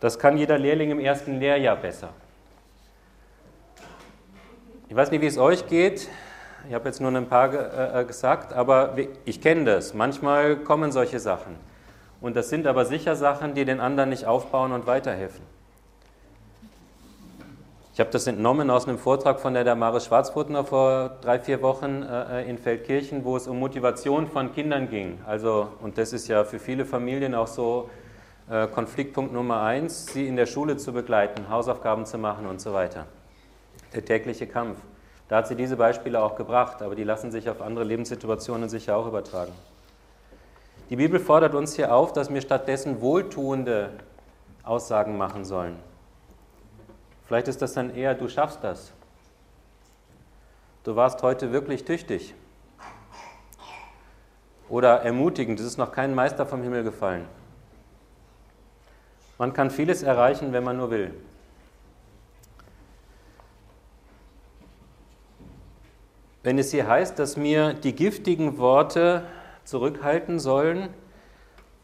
Das 0.00 0.18
kann 0.18 0.36
jeder 0.36 0.58
Lehrling 0.58 0.90
im 0.90 1.00
ersten 1.00 1.38
Lehrjahr 1.38 1.76
besser. 1.76 2.10
Ich 4.88 4.96
weiß 4.96 5.10
nicht, 5.10 5.22
wie 5.22 5.26
es 5.26 5.38
euch 5.38 5.66
geht. 5.66 6.08
Ich 6.68 6.74
habe 6.74 6.86
jetzt 6.86 7.00
nur 7.00 7.10
ein 7.10 7.26
paar 7.26 7.52
äh, 7.52 8.02
äh, 8.02 8.04
gesagt, 8.04 8.52
aber 8.52 8.96
ich 9.24 9.40
kenne 9.40 9.64
das. 9.64 9.92
Manchmal 9.92 10.56
kommen 10.56 10.92
solche 10.92 11.20
Sachen. 11.20 11.56
Und 12.20 12.36
das 12.36 12.48
sind 12.48 12.66
aber 12.66 12.84
sicher 12.84 13.16
Sachen, 13.16 13.54
die 13.54 13.64
den 13.64 13.80
anderen 13.80 14.08
nicht 14.08 14.24
aufbauen 14.24 14.72
und 14.72 14.86
weiterhelfen. 14.86 15.42
Ich 17.92 18.00
habe 18.00 18.10
das 18.10 18.26
entnommen 18.26 18.70
aus 18.70 18.88
einem 18.88 18.98
Vortrag 18.98 19.38
von 19.38 19.54
der 19.54 19.62
Damaris 19.62 20.06
Schwarzbrutner 20.06 20.64
vor 20.64 21.18
drei, 21.20 21.38
vier 21.38 21.62
Wochen 21.62 22.02
äh, 22.02 22.42
in 22.48 22.58
Feldkirchen, 22.58 23.24
wo 23.24 23.36
es 23.36 23.46
um 23.46 23.60
Motivation 23.60 24.26
von 24.26 24.52
Kindern 24.52 24.88
ging. 24.90 25.20
Also, 25.26 25.68
und 25.80 25.96
das 25.96 26.12
ist 26.12 26.26
ja 26.26 26.44
für 26.44 26.58
viele 26.58 26.84
Familien 26.86 27.34
auch 27.34 27.46
so 27.46 27.90
Konfliktpunkt 28.48 29.32
Nummer 29.32 29.62
eins, 29.62 30.06
sie 30.06 30.28
in 30.28 30.36
der 30.36 30.46
Schule 30.46 30.76
zu 30.76 30.92
begleiten, 30.92 31.48
Hausaufgaben 31.48 32.04
zu 32.04 32.18
machen 32.18 32.46
und 32.46 32.60
so 32.60 32.74
weiter. 32.74 33.06
Der 33.94 34.04
tägliche 34.04 34.46
Kampf. 34.46 34.76
Da 35.28 35.36
hat 35.36 35.48
sie 35.48 35.54
diese 35.54 35.76
Beispiele 35.76 36.22
auch 36.22 36.36
gebracht, 36.36 36.82
aber 36.82 36.94
die 36.94 37.04
lassen 37.04 37.30
sich 37.30 37.48
auf 37.48 37.62
andere 37.62 37.84
Lebenssituationen 37.84 38.68
sicher 38.68 38.96
auch 38.96 39.06
übertragen. 39.06 39.52
Die 40.90 40.96
Bibel 40.96 41.18
fordert 41.18 41.54
uns 41.54 41.74
hier 41.74 41.94
auf, 41.94 42.12
dass 42.12 42.32
wir 42.32 42.42
stattdessen 42.42 43.00
wohltuende 43.00 43.90
Aussagen 44.62 45.16
machen 45.16 45.46
sollen. 45.46 45.78
Vielleicht 47.26 47.48
ist 47.48 47.62
das 47.62 47.72
dann 47.72 47.94
eher, 47.94 48.14
du 48.14 48.28
schaffst 48.28 48.62
das. 48.62 48.92
Du 50.84 50.94
warst 50.94 51.22
heute 51.22 51.52
wirklich 51.52 51.86
tüchtig. 51.86 52.34
Oder 54.68 55.00
ermutigend, 55.00 55.58
es 55.58 55.64
ist 55.64 55.78
noch 55.78 55.92
kein 55.92 56.14
Meister 56.14 56.44
vom 56.44 56.62
Himmel 56.62 56.84
gefallen. 56.84 57.26
Man 59.38 59.52
kann 59.52 59.70
vieles 59.70 60.02
erreichen, 60.02 60.52
wenn 60.52 60.62
man 60.62 60.76
nur 60.76 60.90
will. 60.90 61.12
Wenn 66.42 66.58
es 66.58 66.70
hier 66.70 66.86
heißt, 66.86 67.18
dass 67.18 67.36
mir 67.36 67.72
die 67.72 67.94
giftigen 67.94 68.58
Worte 68.58 69.24
zurückhalten 69.64 70.38
sollen 70.38 70.90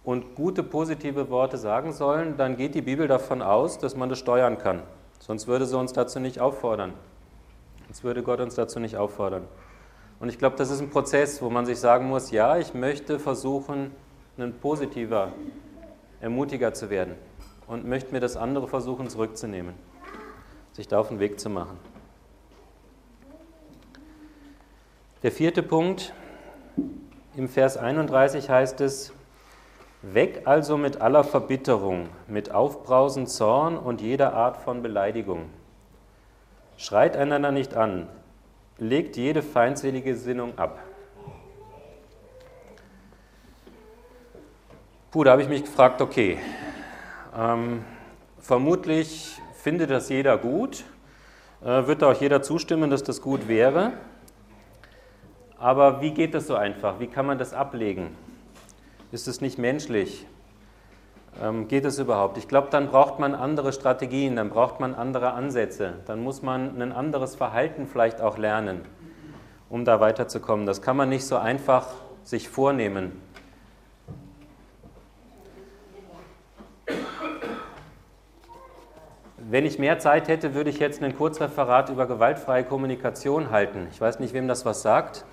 und 0.05 0.35
gute 0.35 0.63
positive 0.63 1.31
Worte 1.31 1.57
sagen 1.57 1.93
sollen, 1.93 2.37
dann 2.37 2.57
geht 2.57 2.75
die 2.75 2.83
Bibel 2.83 3.09
davon 3.09 3.43
aus, 3.43 3.79
dass 3.79 3.97
man 3.97 4.11
das 4.11 4.19
steuern 4.19 4.59
kann. 4.59 4.83
Sonst 5.19 5.47
würde 5.47 5.67
sie 5.67 5.77
uns 5.77 5.93
dazu 5.93 6.21
nicht 6.21 6.41
auffordern. 6.41 6.93
Sonst 7.87 8.05
würde 8.05 8.23
Gott 8.23 8.41
uns 8.41 8.55
dazu 8.55 8.79
nicht 8.81 8.97
auffordern. 8.97 9.45
Und 10.21 10.29
ich 10.29 10.39
glaube, 10.39 10.57
das 10.57 10.71
ist 10.71 10.81
ein 10.81 10.91
Prozess, 10.91 11.41
wo 11.41 11.49
man 11.49 11.65
sich 11.65 11.81
sagen 11.81 12.07
muss, 12.07 12.31
ja, 12.31 12.59
ich 12.59 12.75
möchte 12.75 13.19
versuchen, 13.19 13.91
ein 14.39 14.53
positiver 14.53 15.33
Ermutiger 16.21 16.75
zu 16.75 16.91
werden 16.91 17.15
und 17.71 17.87
möchte 17.87 18.13
mir 18.13 18.19
das 18.19 18.37
andere 18.37 18.67
versuchen 18.67 19.09
zurückzunehmen, 19.09 19.75
sich 20.73 20.89
da 20.89 20.99
auf 20.99 21.09
den 21.09 21.21
Weg 21.21 21.39
zu 21.39 21.49
machen. 21.49 21.79
Der 25.23 25.31
vierte 25.31 25.63
Punkt, 25.63 26.13
im 27.37 27.49
Vers 27.49 27.77
31 27.77 28.51
heißt 28.51 28.81
es, 28.81 29.13
Weg 30.03 30.43
also 30.47 30.77
mit 30.77 31.01
aller 31.01 31.23
Verbitterung, 31.23 32.09
mit 32.27 32.51
Aufbrausen, 32.51 33.27
Zorn 33.27 33.79
und 33.79 34.01
jeder 34.01 34.33
Art 34.33 34.57
von 34.57 34.83
Beleidigung. 34.83 35.51
Schreit 36.77 37.17
einander 37.17 37.53
nicht 37.53 37.75
an, 37.75 38.09
legt 38.79 39.17
jede 39.17 39.43
feindselige 39.43 40.17
Sinnung 40.17 40.59
ab. 40.59 40.79
Puh, 45.13 45.23
da 45.23 45.33
habe 45.33 45.43
ich 45.43 45.49
mich 45.49 45.63
gefragt, 45.63 46.01
okay, 46.01 46.39
ähm, 47.37 47.85
vermutlich 48.39 49.41
findet 49.55 49.91
das 49.91 50.09
jeder 50.09 50.39
gut, 50.39 50.85
äh, 51.63 51.87
wird 51.87 52.03
auch 52.03 52.21
jeder 52.21 52.43
zustimmen, 52.43 52.91
dass 52.91 53.03
das 53.03 53.21
gut 53.21 53.49
wäre. 53.49 53.93
Aber 55.59 56.01
wie 56.01 56.13
geht 56.13 56.35
das 56.35 56.47
so 56.47 56.57
einfach? 56.57 57.01
Wie 57.01 57.07
kann 57.07 57.27
man 57.27 57.39
das 57.39 57.53
ablegen? 57.53 58.17
Ist 59.13 59.29
es 59.29 59.41
nicht 59.41 59.59
menschlich? 59.59 60.27
Ähm, 61.41 61.69
geht 61.69 61.85
es 61.85 61.99
überhaupt? 61.99 62.39
Ich 62.39 62.49
glaube, 62.49 62.69
dann 62.71 62.89
braucht 62.89 63.19
man 63.19 63.35
andere 63.35 63.73
Strategien, 63.73 64.37
dann 64.37 64.51
braucht 64.51 64.81
man 64.81 64.95
andere 64.95 65.33
Ansätze, 65.33 65.95
dann 66.07 66.23
muss 66.23 66.43
man 66.43 66.81
ein 66.81 66.93
anderes 66.93 67.37
Verhalten 67.37 67.87
vielleicht 67.87 68.21
auch 68.21 68.39
lernen, 68.39 68.81
um 69.69 69.85
da 69.85 70.01
weiterzukommen. 70.01 70.67
Das 70.67 70.83
kann 70.83 70.97
man 70.97 71.09
nicht 71.09 71.25
so 71.25 71.37
einfach 71.37 71.89
sich 72.25 72.49
vornehmen. 72.49 73.21
Wenn 79.51 79.67
ich 79.67 79.81
mehr 79.81 79.99
Zeit 79.99 80.29
hätte, 80.29 80.55
würde 80.55 80.71
ich 80.71 80.79
jetzt 80.79 81.03
einen 81.03 81.17
Kurzreferat 81.17 81.91
über 81.91 82.07
gewaltfreie 82.07 82.63
Kommunikation 82.63 83.51
halten. 83.51 83.89
Ich 83.91 84.01
weiß 84.01 84.21
nicht, 84.21 84.33
wem 84.33 84.47
das 84.47 84.65
was 84.65 84.83
sagt. 84.83 85.25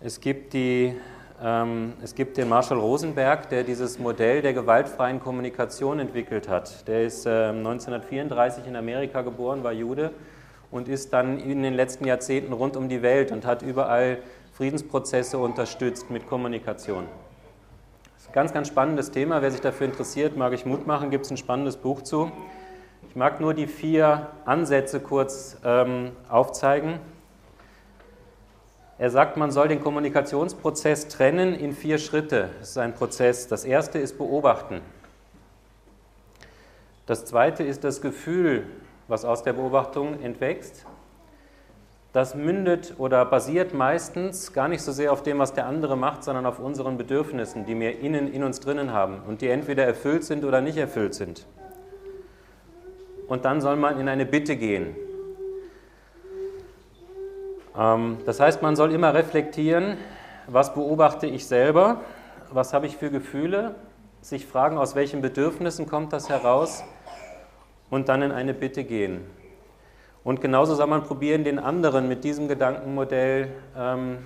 Es 0.00 0.22
gibt 0.22 0.54
die 0.54 0.96
ähm, 1.44 1.92
es 2.02 2.14
gibt 2.14 2.38
den 2.38 2.48
Marshall 2.48 2.78
Rosenberg, 2.78 3.50
der 3.50 3.64
dieses 3.64 3.98
Modell 3.98 4.40
der 4.40 4.54
gewaltfreien 4.54 5.20
Kommunikation 5.20 5.98
entwickelt 5.98 6.48
hat. 6.48 6.88
Der 6.88 7.04
ist 7.04 7.26
1934 7.26 8.64
ähm, 8.64 8.70
in 8.70 8.76
Amerika 8.76 9.20
geboren, 9.20 9.62
war 9.62 9.72
Jude 9.72 10.10
und 10.70 10.88
ist 10.88 11.12
dann 11.12 11.38
in 11.38 11.62
den 11.62 11.74
letzten 11.74 12.06
Jahrzehnten 12.06 12.54
rund 12.54 12.78
um 12.78 12.88
die 12.88 13.02
Welt 13.02 13.30
und 13.30 13.44
hat 13.44 13.60
überall 13.60 14.20
Friedensprozesse 14.54 15.36
unterstützt 15.36 16.08
mit 16.08 16.26
Kommunikation. 16.26 17.04
Ein 17.04 18.32
ganz, 18.32 18.54
ganz 18.54 18.68
spannendes 18.68 19.10
Thema. 19.10 19.42
Wer 19.42 19.50
sich 19.50 19.60
dafür 19.60 19.86
interessiert, 19.86 20.34
mag 20.34 20.54
ich 20.54 20.64
Mut 20.64 20.86
machen, 20.86 21.10
gibt 21.10 21.26
es 21.26 21.30
ein 21.30 21.36
spannendes 21.36 21.76
Buch 21.76 22.00
zu. 22.00 22.32
Ich 23.18 23.20
mag 23.20 23.40
nur 23.40 23.52
die 23.52 23.66
vier 23.66 24.28
Ansätze 24.44 25.00
kurz 25.00 25.56
ähm, 25.64 26.12
aufzeigen. 26.28 27.00
Er 28.96 29.10
sagt, 29.10 29.36
man 29.36 29.50
soll 29.50 29.66
den 29.66 29.80
Kommunikationsprozess 29.80 31.08
trennen 31.08 31.52
in 31.52 31.72
vier 31.72 31.98
Schritte. 31.98 32.50
Das 32.60 32.68
ist 32.68 32.78
ein 32.78 32.94
Prozess. 32.94 33.48
Das 33.48 33.64
erste 33.64 33.98
ist 33.98 34.18
Beobachten. 34.18 34.82
Das 37.06 37.24
zweite 37.24 37.64
ist 37.64 37.82
das 37.82 38.00
Gefühl, 38.00 38.62
was 39.08 39.24
aus 39.24 39.42
der 39.42 39.54
Beobachtung 39.54 40.22
entwächst. 40.22 40.86
Das 42.12 42.36
mündet 42.36 42.94
oder 42.98 43.24
basiert 43.24 43.74
meistens 43.74 44.52
gar 44.52 44.68
nicht 44.68 44.82
so 44.82 44.92
sehr 44.92 45.12
auf 45.12 45.24
dem, 45.24 45.40
was 45.40 45.54
der 45.54 45.66
andere 45.66 45.96
macht, 45.96 46.22
sondern 46.22 46.46
auf 46.46 46.60
unseren 46.60 46.96
Bedürfnissen, 46.96 47.66
die 47.66 47.80
wir 47.80 47.98
innen 47.98 48.32
in 48.32 48.44
uns 48.44 48.60
drinnen 48.60 48.92
haben 48.92 49.22
und 49.26 49.40
die 49.40 49.48
entweder 49.48 49.84
erfüllt 49.84 50.22
sind 50.22 50.44
oder 50.44 50.60
nicht 50.60 50.76
erfüllt 50.76 51.16
sind. 51.16 51.48
Und 53.28 53.44
dann 53.44 53.60
soll 53.60 53.76
man 53.76 54.00
in 54.00 54.08
eine 54.08 54.26
Bitte 54.26 54.56
gehen. 54.56 54.96
Ähm, 57.76 58.18
das 58.26 58.40
heißt, 58.40 58.62
man 58.62 58.74
soll 58.74 58.92
immer 58.92 59.14
reflektieren, 59.14 59.96
was 60.46 60.74
beobachte 60.74 61.26
ich 61.26 61.46
selber, 61.46 62.00
was 62.50 62.72
habe 62.72 62.86
ich 62.86 62.96
für 62.96 63.10
Gefühle, 63.10 63.74
sich 64.20 64.46
fragen, 64.46 64.78
aus 64.78 64.94
welchen 64.94 65.20
Bedürfnissen 65.20 65.86
kommt 65.86 66.12
das 66.12 66.28
heraus 66.28 66.82
und 67.90 68.08
dann 68.08 68.22
in 68.22 68.32
eine 68.32 68.54
Bitte 68.54 68.84
gehen. 68.84 69.20
Und 70.24 70.40
genauso 70.40 70.74
soll 70.74 70.88
man 70.88 71.04
probieren, 71.04 71.44
den 71.44 71.58
anderen 71.58 72.08
mit 72.08 72.24
diesem 72.24 72.48
Gedankenmodell 72.48 73.48
ähm, 73.76 74.18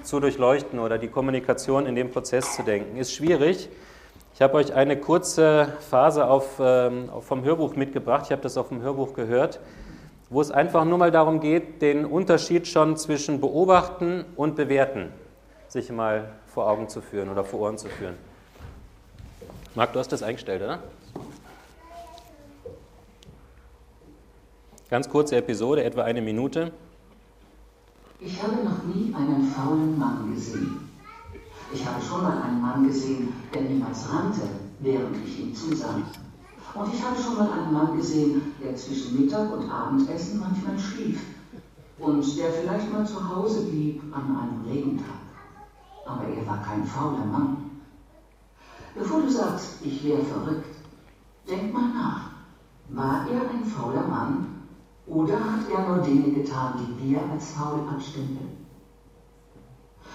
äh, 0.00 0.02
zu 0.04 0.20
durchleuchten 0.20 0.78
oder 0.78 0.98
die 0.98 1.08
Kommunikation 1.08 1.86
in 1.86 1.94
dem 1.94 2.10
Prozess 2.10 2.54
zu 2.54 2.62
denken. 2.62 2.96
Ist 2.96 3.12
schwierig. 3.12 3.68
Ich 4.34 4.42
habe 4.42 4.54
euch 4.54 4.72
eine 4.72 4.98
kurze 4.98 5.72
Phase 5.90 6.26
auf, 6.26 6.58
ähm, 6.60 7.10
vom 7.20 7.44
Hörbuch 7.44 7.76
mitgebracht. 7.76 8.24
Ich 8.26 8.32
habe 8.32 8.42
das 8.42 8.56
auf 8.56 8.68
dem 8.68 8.80
Hörbuch 8.80 9.14
gehört, 9.14 9.60
wo 10.30 10.40
es 10.40 10.50
einfach 10.50 10.84
nur 10.84 10.98
mal 10.98 11.10
darum 11.10 11.40
geht, 11.40 11.82
den 11.82 12.04
Unterschied 12.04 12.66
schon 12.66 12.96
zwischen 12.96 13.40
beobachten 13.40 14.24
und 14.36 14.56
bewerten 14.56 15.12
sich 15.68 15.90
mal 15.90 16.30
vor 16.46 16.68
Augen 16.68 16.88
zu 16.88 17.00
führen 17.00 17.28
oder 17.28 17.44
vor 17.44 17.60
Ohren 17.60 17.78
zu 17.78 17.88
führen. 17.88 18.16
Marc, 19.74 19.92
du 19.92 19.98
hast 19.98 20.10
das 20.10 20.22
eingestellt, 20.22 20.62
oder? 20.62 20.80
Ganz 24.90 25.08
kurze 25.08 25.36
Episode, 25.36 25.84
etwa 25.84 26.02
eine 26.02 26.20
Minute. 26.20 26.72
Ich 28.18 28.42
habe 28.42 28.56
noch 28.56 28.82
nie 28.92 29.14
einen 29.14 29.44
faulen 29.44 29.96
Mann 29.96 30.34
gesehen. 30.34 30.89
Ich 31.72 31.86
habe 31.86 32.02
schon 32.02 32.22
mal 32.22 32.42
einen 32.42 32.60
Mann 32.60 32.84
gesehen, 32.84 33.32
der 33.54 33.62
niemals 33.62 34.12
rannte, 34.12 34.42
während 34.80 35.16
ich 35.24 35.40
ihm 35.40 35.54
zusah. 35.54 35.94
Und 36.74 36.94
ich 36.94 37.04
habe 37.04 37.16
schon 37.20 37.36
mal 37.36 37.50
einen 37.52 37.72
Mann 37.72 37.96
gesehen, 37.96 38.42
der 38.62 38.74
zwischen 38.74 39.20
Mittag 39.20 39.52
und 39.52 39.70
Abendessen 39.70 40.40
manchmal 40.40 40.78
schlief. 40.78 41.20
Und 41.98 42.38
der 42.38 42.52
vielleicht 42.52 42.92
mal 42.92 43.06
zu 43.06 43.28
Hause 43.28 43.66
blieb 43.66 44.02
an 44.12 44.36
einem 44.36 44.64
Regentag. 44.66 45.14
Aber 46.06 46.24
er 46.24 46.46
war 46.46 46.62
kein 46.62 46.84
fauler 46.84 47.24
Mann. 47.24 47.70
Bevor 48.94 49.20
du 49.22 49.30
sagst, 49.30 49.76
ich 49.82 50.02
wäre 50.02 50.22
verrückt, 50.22 50.74
denk 51.48 51.72
mal 51.72 51.88
nach. 51.88 52.30
War 52.88 53.26
er 53.30 53.48
ein 53.48 53.64
fauler 53.64 54.06
Mann 54.08 54.46
oder 55.06 55.38
hat 55.38 55.70
er 55.72 55.88
nur 55.88 55.98
Dinge 55.98 56.32
getan, 56.32 56.74
die 56.98 57.10
wir 57.10 57.20
als 57.30 57.52
faul 57.52 57.80
abstempeln? 57.88 58.59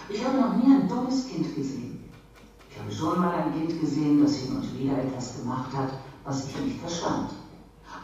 Ich 0.07 0.23
habe 0.23 0.37
noch 0.37 0.55
nie 0.55 0.71
ein 0.71 0.87
dummes 0.87 1.27
Kind 1.27 1.55
gesehen. 1.55 2.03
Ich 2.69 2.79
habe 2.79 2.91
schon 2.91 3.19
mal 3.19 3.33
ein 3.33 3.53
Kind 3.53 3.79
gesehen, 3.79 4.21
das 4.21 4.35
hin 4.35 4.57
und 4.57 4.79
wieder 4.79 4.97
etwas 4.97 5.37
gemacht 5.37 5.75
hat, 5.75 5.93
was 6.23 6.47
ich 6.47 6.57
nicht 6.59 6.79
verstand. 6.79 7.31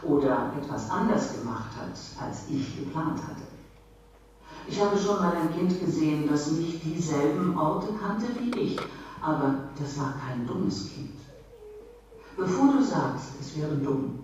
Oder 0.02 0.52
etwas 0.60 0.90
anders 0.90 1.38
gemacht 1.38 1.70
hat, 1.76 2.26
als 2.26 2.48
ich 2.48 2.76
geplant 2.76 3.22
hatte. 3.22 3.42
Ich 4.66 4.80
habe 4.80 4.96
schon 4.96 5.16
mal 5.16 5.36
ein 5.36 5.52
Kind 5.52 5.78
gesehen, 5.80 6.28
das 6.28 6.50
nicht 6.52 6.84
dieselben 6.84 7.56
Orte 7.56 7.88
kannte 8.00 8.26
wie 8.38 8.58
ich, 8.58 8.80
aber 9.20 9.54
das 9.78 9.98
war 9.98 10.14
kein 10.26 10.46
dummes 10.46 10.88
Kind. 10.92 11.14
Bevor 12.36 12.72
du 12.72 12.82
sagst, 12.82 13.32
es 13.40 13.56
wäre 13.56 13.76
dumm, 13.76 14.20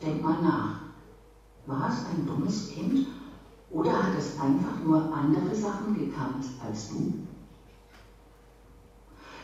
denk 0.00 0.22
mal 0.22 0.40
nach. 0.42 0.80
War 1.66 1.90
es 1.90 2.04
ein 2.06 2.26
dummes 2.26 2.70
Kind 2.70 3.06
oder 3.72 3.92
hat 3.92 4.18
es 4.18 4.38
einfach 4.38 4.84
nur 4.84 5.12
andere 5.12 5.54
Sachen 5.54 5.94
gekannt 5.98 6.44
als 6.64 6.90
du? 6.90 7.14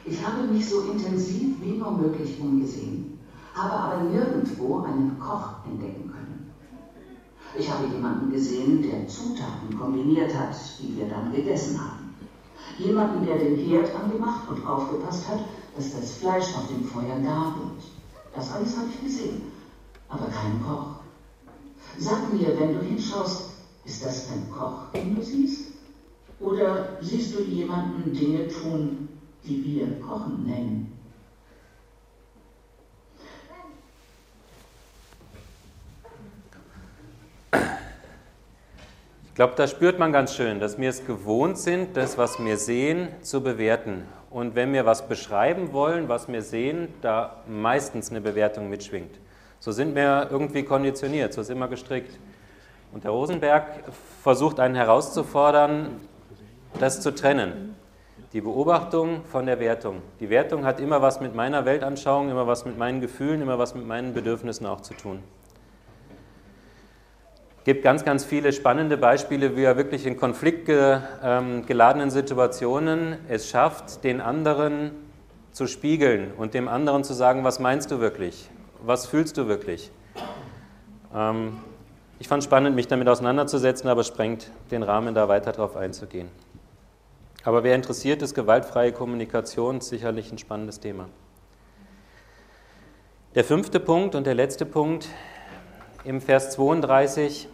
Ich 0.05 0.25
habe 0.25 0.47
mich 0.47 0.69
so 0.69 0.83
intensiv 0.83 1.61
wie 1.61 1.73
nur 1.73 1.93
möglich 1.93 2.39
umgesehen, 2.41 3.19
habe 3.55 3.73
aber 3.73 4.03
nirgendwo 4.05 4.83
einen 4.83 5.19
Koch 5.19 5.65
entdecken 5.67 6.11
können. 6.11 6.51
Ich 7.59 7.71
habe 7.71 7.87
jemanden 7.87 8.31
gesehen, 8.31 8.83
der 8.83 9.09
Zutaten 9.09 9.77
kombiniert 9.79 10.35
hat, 10.35 10.55
die 10.79 10.97
wir 10.97 11.09
dann 11.09 11.33
gegessen 11.33 11.81
haben. 11.81 12.15
Jemanden, 12.79 13.27
der 13.27 13.39
den 13.39 13.57
Herd 13.57 13.95
angemacht 13.95 14.49
und 14.49 14.65
aufgepasst 14.67 15.27
hat, 15.29 15.41
dass 15.75 15.93
das 15.93 16.13
Fleisch 16.13 16.55
auf 16.55 16.69
dem 16.69 16.85
Feuer 16.85 17.19
gar 17.21 17.57
wird. 17.57 17.83
Das 18.35 18.53
alles 18.53 18.77
habe 18.77 18.89
ich 18.89 19.01
gesehen, 19.03 19.43
aber 20.09 20.27
keinen 20.27 20.63
Koch. 20.63 21.01
Sag 21.99 22.33
mir, 22.33 22.59
wenn 22.59 22.75
du 22.75 22.81
hinschaust, 22.81 23.48
ist 23.89 24.05
das 24.05 24.31
ein 24.31 24.51
Koch, 24.53 24.93
den 24.93 25.17
du 25.17 25.23
siehst? 25.23 25.73
Oder 26.41 26.99
siehst 27.01 27.37
du 27.37 27.43
jemanden 27.43 28.13
Dinge 28.13 28.47
tun, 28.47 29.09
die 29.45 29.65
wir 29.65 30.01
Kochen 30.01 30.45
nennen? 30.47 30.93
Ich 39.29 39.35
glaube, 39.35 39.55
da 39.57 39.69
spürt 39.69 39.99
man 39.99 40.13
ganz 40.13 40.35
schön, 40.35 40.59
dass 40.61 40.79
wir 40.79 40.91
es 40.91 41.07
gewohnt 41.07 41.59
sind, 41.59 41.97
das, 41.97 42.19
was 42.19 42.45
wir 42.45 42.57
sehen, 42.57 43.09
zu 43.23 43.41
bewerten. 43.41 44.03
Und 44.31 44.57
wenn 44.57 44.73
wir 44.73 44.85
was 44.85 45.09
beschreiben 45.09 45.73
wollen, 45.73 46.09
was 46.09 46.29
wir 46.29 46.43
sehen, 46.43 46.89
da 47.03 47.45
meistens 47.49 48.11
eine 48.11 48.21
Bewertung 48.21 48.69
mitschwingt. 48.69 49.21
So 49.61 49.73
sind 49.73 49.95
wir 49.95 50.29
irgendwie 50.31 50.65
konditioniert, 50.65 51.33
so 51.33 51.43
sind 51.43 51.59
wir 51.59 51.69
gestrickt. 51.69 52.19
Und 52.93 53.05
der 53.05 53.11
Rosenberg 53.11 53.85
versucht 54.23 54.61
einen 54.61 54.75
herauszufordern, 54.75 56.01
das 56.81 57.01
zu 57.01 57.15
trennen. 57.15 57.75
Die 58.33 58.41
Beobachtung 58.41 59.25
von 59.25 59.47
der 59.47 59.59
Wertung. 59.61 60.03
Die 60.21 60.29
Wertung 60.29 60.65
hat 60.65 60.81
immer 60.81 61.01
was 61.01 61.21
mit 61.21 61.35
meiner 61.35 61.65
Weltanschauung, 61.65 62.31
immer 62.31 62.47
was 62.47 62.65
mit 62.65 62.77
meinen 62.77 63.01
Gefühlen, 63.01 63.41
immer 63.41 63.59
was 63.59 63.75
mit 63.75 63.87
meinen 63.87 64.13
Bedürfnissen 64.13 64.67
auch 64.67 64.81
zu 64.83 64.95
tun. 64.95 65.23
Es 67.59 67.65
gibt 67.65 67.83
ganz, 67.83 68.05
ganz 68.05 68.25
viele 68.25 68.53
spannende 68.53 68.97
Beispiele, 68.97 69.57
wie 69.57 69.65
er 69.65 69.77
wirklich 69.77 70.07
in 70.07 70.17
konfliktgeladenen 70.17 72.09
ähm, 72.09 72.11
Situationen 72.11 73.17
es 73.29 73.49
schafft, 73.49 74.05
den 74.05 74.21
anderen 74.21 74.93
zu 75.53 75.67
spiegeln 75.67 76.33
und 76.37 76.55
dem 76.55 76.69
anderen 76.69 77.05
zu 77.05 77.15
sagen, 77.15 77.45
was 77.45 77.59
meinst 77.59 77.91
du 77.91 78.01
wirklich? 78.01 78.49
was 78.83 79.07
fühlst 79.07 79.37
du 79.37 79.49
wirklich? 79.49 79.91
Ähm, 81.15 81.59
ich 82.19 82.29
fand 82.29 82.43
es 82.43 82.45
spannend, 82.45 82.75
mich 82.75 82.89
damit 82.89 83.09
auseinanderzusetzen, 83.09 83.89
aber 83.89 84.05
sprengt 84.05 84.51
den 84.71 84.83
Rahmen, 84.83 85.15
da 85.15 85.29
weiter 85.29 85.53
drauf 85.53 85.77
einzugehen. 85.77 86.29
Aber 87.45 87.63
wer 87.63 87.75
interessiert 87.75 88.23
ist, 88.23 88.35
gewaltfreie 88.35 88.93
Kommunikation 88.93 89.79
ist 89.79 89.89
sicherlich 89.89 90.33
ein 90.33 90.39
spannendes 90.39 90.81
Thema. 90.81 91.09
Der 93.35 93.45
fünfte 93.45 93.79
Punkt 93.79 94.15
und 94.15 94.27
der 94.27 94.35
letzte 94.35 94.67
Punkt 94.67 95.09
im 96.05 96.21
Vers 96.21 96.51
32 96.53 97.49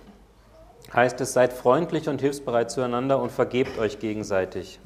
heißt 0.93 1.21
es, 1.21 1.33
seid 1.33 1.53
freundlich 1.53 2.09
und 2.09 2.21
hilfsbereit 2.21 2.71
zueinander 2.71 3.21
und 3.21 3.33
vergebt 3.33 3.79
euch 3.79 3.99
gegenseitig, 3.99 4.81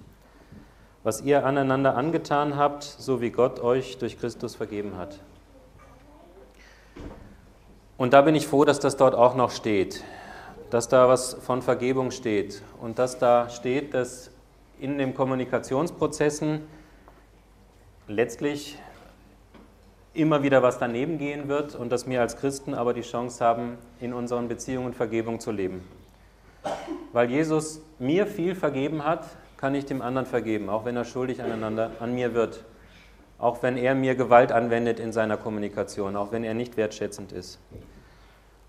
was 1.05 1.21
ihr 1.23 1.45
aneinander 1.45 1.97
angetan 1.97 2.57
habt, 2.57 2.83
so 2.83 3.21
wie 3.21 3.31
Gott 3.31 3.61
euch 3.61 3.99
durch 3.99 4.19
Christus 4.19 4.57
vergeben 4.57 4.97
hat. 4.97 5.21
Und 7.99 8.13
da 8.13 8.23
bin 8.23 8.37
ich 8.37 8.47
froh, 8.47 8.65
dass 8.65 8.79
das 8.79 8.97
dort 8.97 9.17
auch 9.17 9.35
noch 9.35 9.51
steht, 9.51 10.05
dass 10.71 10.87
da 10.87 11.09
was 11.09 11.35
von 11.35 11.63
Vergebung 11.63 12.13
steht 12.13 12.63
und 12.81 13.01
dass 13.01 13.19
da 13.19 13.51
steht, 13.51 13.93
dass 13.93 14.31
in 14.79 14.99
den 14.99 15.15
Kommunikationsprozessen 15.15 16.61
letztlich 18.07 18.79
immer 20.15 20.45
wieder 20.45 20.63
was 20.63 20.79
daneben 20.79 21.19
gehen 21.19 21.49
wird 21.49 21.75
und 21.75 21.91
dass 21.91 22.09
wir 22.09 22.21
als 22.21 22.37
Christen 22.37 22.73
aber 22.73 22.95
die 22.95 23.03
Chance 23.03 23.45
haben, 23.45 23.79
in 24.01 24.13
unseren 24.13 24.47
Beziehungen 24.47 24.95
Vergebung 24.95 25.41
zu 25.41 25.51
leben. 25.51 25.83
Weil 27.13 27.29
Jesus 27.29 27.81
mir 27.99 28.29
viel 28.29 28.55
vergeben 28.55 29.05
hat, 29.05 29.25
kann 29.57 29.75
ich 29.75 29.87
dem 29.87 30.03
anderen 30.03 30.27
vergeben, 30.27 30.69
auch 30.69 30.85
wenn 30.85 30.95
er 30.95 31.05
schuldig 31.05 31.43
aneinander 31.43 31.91
an 31.99 32.15
mir 32.15 32.33
wird. 32.33 32.65
Auch 33.39 33.63
wenn 33.63 33.77
er 33.77 33.95
mir 33.95 34.15
Gewalt 34.15 34.51
anwendet 34.53 34.99
in 34.99 35.13
seiner 35.13 35.37
Kommunikation, 35.37 36.17
auch 36.17 36.33
wenn 36.33 36.45
er 36.45 36.55
nicht 36.55 36.77
wertschätzend 36.77 37.33
ist. 37.33 37.59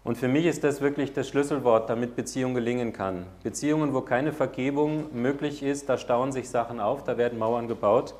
Und 0.04 0.18
für 0.18 0.28
mich 0.28 0.46
ist 0.46 0.64
das 0.64 0.80
wirklich 0.82 1.14
das 1.14 1.28
Schlüsselwort, 1.28 1.90
damit 1.90 2.16
Beziehung 2.16 2.54
gelingen 2.54 2.94
kann. 2.94 3.26
Beziehungen, 3.44 3.94
wo 3.94 4.02
keine 4.02 4.32
Vergebung 4.32 5.06
möglich 5.14 5.62
ist, 5.62 5.90
da 5.90 5.98
stauen 5.98 6.32
sich 6.32 6.50
Sachen 6.50 6.80
auf, 6.80 7.04
da 7.04 7.18
werden 7.18 7.38
Mauern 7.38 7.68
gebaut. 7.68 8.16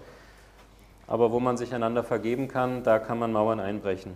Aber 1.08 1.32
wo 1.32 1.40
man 1.40 1.58
sich 1.58 1.74
einander 1.74 2.04
vergeben 2.04 2.48
kann, 2.48 2.84
da 2.84 3.00
kann 3.00 3.18
man 3.18 3.32
Mauern 3.32 3.60
einbrechen. 3.60 4.14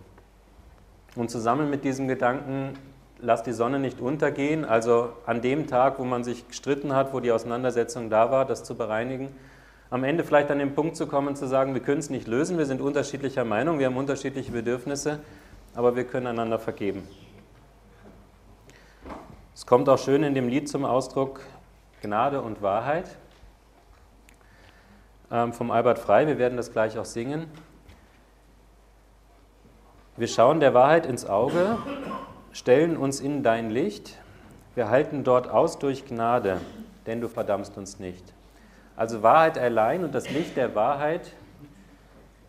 Und 1.16 1.30
zusammen 1.30 1.70
mit 1.70 1.84
diesem 1.84 2.06
Gedanken, 2.06 2.74
lass 3.20 3.42
die 3.42 3.52
Sonne 3.52 3.78
nicht 3.78 4.00
untergehen, 4.00 4.64
also 4.64 5.10
an 5.26 5.40
dem 5.40 5.66
Tag, 5.66 5.98
wo 5.98 6.04
man 6.04 6.24
sich 6.24 6.46
gestritten 6.46 6.94
hat, 6.94 7.12
wo 7.12 7.20
die 7.20 7.32
Auseinandersetzung 7.32 8.10
da 8.10 8.30
war, 8.30 8.44
das 8.44 8.64
zu 8.64 8.74
bereinigen, 8.76 9.34
am 9.94 10.02
Ende 10.02 10.24
vielleicht 10.24 10.50
an 10.50 10.58
den 10.58 10.74
Punkt 10.74 10.96
zu 10.96 11.06
kommen, 11.06 11.36
zu 11.36 11.46
sagen, 11.46 11.72
wir 11.72 11.80
können 11.80 12.00
es 12.00 12.10
nicht 12.10 12.26
lösen, 12.26 12.58
wir 12.58 12.66
sind 12.66 12.80
unterschiedlicher 12.80 13.44
Meinung, 13.44 13.78
wir 13.78 13.86
haben 13.86 13.96
unterschiedliche 13.96 14.50
Bedürfnisse, 14.50 15.20
aber 15.72 15.94
wir 15.94 16.02
können 16.02 16.26
einander 16.26 16.58
vergeben. 16.58 17.06
Es 19.54 19.66
kommt 19.66 19.88
auch 19.88 19.98
schön 19.98 20.24
in 20.24 20.34
dem 20.34 20.48
Lied 20.48 20.68
zum 20.68 20.84
Ausdruck 20.84 21.42
Gnade 22.02 22.42
und 22.42 22.60
Wahrheit 22.60 23.04
ähm, 25.30 25.52
vom 25.52 25.70
Albert 25.70 26.00
Frei. 26.00 26.26
Wir 26.26 26.38
werden 26.38 26.56
das 26.56 26.72
gleich 26.72 26.98
auch 26.98 27.04
singen. 27.04 27.46
Wir 30.16 30.26
schauen 30.26 30.58
der 30.58 30.74
Wahrheit 30.74 31.06
ins 31.06 31.24
Auge, 31.24 31.78
stellen 32.50 32.96
uns 32.96 33.20
in 33.20 33.44
dein 33.44 33.70
Licht. 33.70 34.18
Wir 34.74 34.88
halten 34.88 35.22
dort 35.22 35.48
aus 35.48 35.78
durch 35.78 36.04
Gnade, 36.04 36.60
denn 37.06 37.20
du 37.20 37.28
verdammst 37.28 37.78
uns 37.78 38.00
nicht. 38.00 38.33
Also 38.96 39.22
Wahrheit 39.22 39.58
allein 39.58 40.04
und 40.04 40.14
das 40.14 40.30
Licht 40.30 40.56
der 40.56 40.74
Wahrheit, 40.74 41.32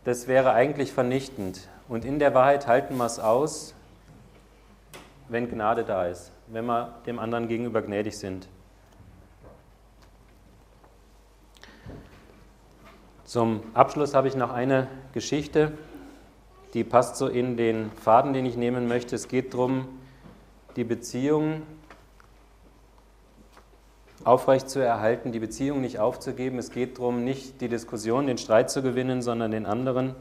das 0.04 0.28
wäre 0.28 0.54
eigentlich 0.54 0.92
vernichtend. 0.92 1.68
Und 1.88 2.06
in 2.06 2.20
der 2.20 2.34
Wahrheit 2.34 2.68
halten 2.68 2.98
wir 2.98 3.06
es 3.06 3.20
aus, 3.20 3.74
wenn 5.28 5.50
Gnade 5.50 5.84
da 5.84 6.06
ist, 6.06 6.32
wenn 6.48 6.66
wir 6.66 6.96
dem 7.06 7.18
anderen 7.18 7.48
gegenüber 7.48 7.82
gnädig 7.82 8.18
sind. 8.18 8.48
Zum 13.24 13.64
Abschluss 13.74 14.14
habe 14.14 14.28
ich 14.28 14.36
noch 14.36 14.52
eine 14.52 14.88
Geschichte, 15.14 15.72
die 16.76 16.84
passt 16.84 17.16
so 17.16 17.28
in 17.28 17.58
den 17.58 17.90
Faden, 17.92 18.34
den 18.34 18.46
ich 18.46 18.56
nehmen 18.56 18.88
möchte. 18.88 19.16
Es 19.16 19.28
geht 19.28 19.54
darum, 19.54 19.88
die 20.76 20.84
Beziehung 20.84 21.64
aufrecht 24.26 24.70
zu 24.70 24.80
erhalten, 24.80 25.32
die 25.32 25.40
Beziehung 25.40 25.82
nicht 25.82 26.00
aufzugeben. 26.00 26.58
Es 26.58 26.72
geht 26.72 26.98
darum, 26.98 27.24
nicht 27.24 27.62
die 27.62 27.70
Diskussion, 27.70 28.28
den 28.28 28.38
Streit 28.38 28.70
zu 28.70 28.82
gewinnen, 28.82 29.22
sondern 29.22 29.52
den 29.52 29.66
anderen. 29.66 30.16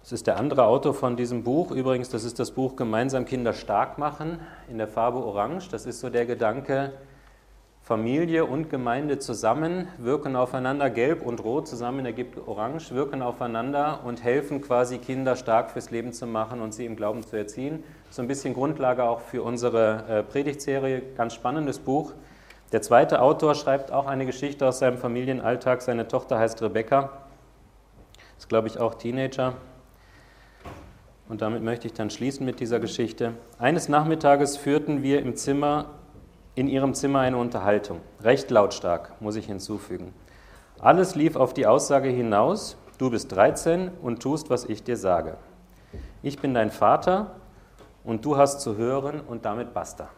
Das 0.00 0.12
ist 0.12 0.26
der 0.26 0.38
andere 0.38 0.64
Autor 0.64 0.94
von 0.94 1.16
diesem 1.16 1.42
Buch. 1.42 1.70
Übrigens, 1.70 2.08
das 2.08 2.24
ist 2.24 2.38
das 2.38 2.52
Buch 2.52 2.76
Gemeinsam 2.76 3.26
Kinder 3.26 3.52
stark 3.52 3.98
machen 3.98 4.40
in 4.70 4.78
der 4.78 4.88
Farbe 4.88 5.18
Orange. 5.18 5.68
Das 5.68 5.84
ist 5.84 6.00
so 6.00 6.08
der 6.08 6.24
Gedanke, 6.24 6.94
Familie 7.88 8.44
und 8.44 8.68
Gemeinde 8.68 9.18
zusammen 9.18 9.88
wirken 9.96 10.36
aufeinander, 10.36 10.90
gelb 10.90 11.24
und 11.24 11.42
rot 11.42 11.66
zusammen 11.66 12.04
ergibt 12.04 12.46
orange, 12.46 12.90
wirken 12.90 13.22
aufeinander 13.22 14.00
und 14.04 14.22
helfen 14.22 14.60
quasi 14.60 14.98
Kinder 14.98 15.36
stark 15.36 15.70
fürs 15.70 15.90
Leben 15.90 16.12
zu 16.12 16.26
machen 16.26 16.60
und 16.60 16.74
sie 16.74 16.84
im 16.84 16.96
Glauben 16.96 17.22
zu 17.22 17.34
erziehen. 17.34 17.82
So 18.10 18.20
ein 18.20 18.28
bisschen 18.28 18.52
Grundlage 18.52 19.04
auch 19.04 19.20
für 19.20 19.42
unsere 19.42 20.04
äh, 20.06 20.22
Predigtserie, 20.22 21.00
ganz 21.16 21.32
spannendes 21.32 21.78
Buch. 21.78 22.12
Der 22.72 22.82
zweite 22.82 23.22
Autor 23.22 23.54
schreibt 23.54 23.90
auch 23.90 24.06
eine 24.06 24.26
Geschichte 24.26 24.66
aus 24.66 24.80
seinem 24.80 24.98
Familienalltag. 24.98 25.80
Seine 25.80 26.06
Tochter 26.08 26.38
heißt 26.38 26.60
Rebecca, 26.60 27.22
ist 28.36 28.50
glaube 28.50 28.68
ich 28.68 28.78
auch 28.78 28.96
Teenager. 28.96 29.54
Und 31.30 31.40
damit 31.40 31.62
möchte 31.62 31.86
ich 31.86 31.94
dann 31.94 32.10
schließen 32.10 32.44
mit 32.44 32.60
dieser 32.60 32.80
Geschichte. 32.80 33.32
Eines 33.58 33.88
Nachmittages 33.88 34.58
führten 34.58 35.02
wir 35.02 35.22
im 35.22 35.36
Zimmer 35.36 35.86
in 36.58 36.66
ihrem 36.66 36.92
Zimmer 36.92 37.20
eine 37.20 37.36
Unterhaltung. 37.36 38.00
Recht 38.20 38.50
lautstark, 38.50 39.12
muss 39.20 39.36
ich 39.36 39.46
hinzufügen. 39.46 40.12
Alles 40.80 41.14
lief 41.14 41.36
auf 41.36 41.54
die 41.54 41.68
Aussage 41.68 42.08
hinaus, 42.08 42.76
du 42.98 43.10
bist 43.10 43.30
13 43.30 43.92
und 44.02 44.20
tust, 44.20 44.50
was 44.50 44.64
ich 44.64 44.82
dir 44.82 44.96
sage. 44.96 45.36
Ich 46.20 46.40
bin 46.40 46.54
dein 46.54 46.72
Vater 46.72 47.36
und 48.02 48.24
du 48.24 48.36
hast 48.36 48.60
zu 48.60 48.76
hören 48.76 49.20
und 49.20 49.44
damit 49.44 49.72
basta. 49.72 50.08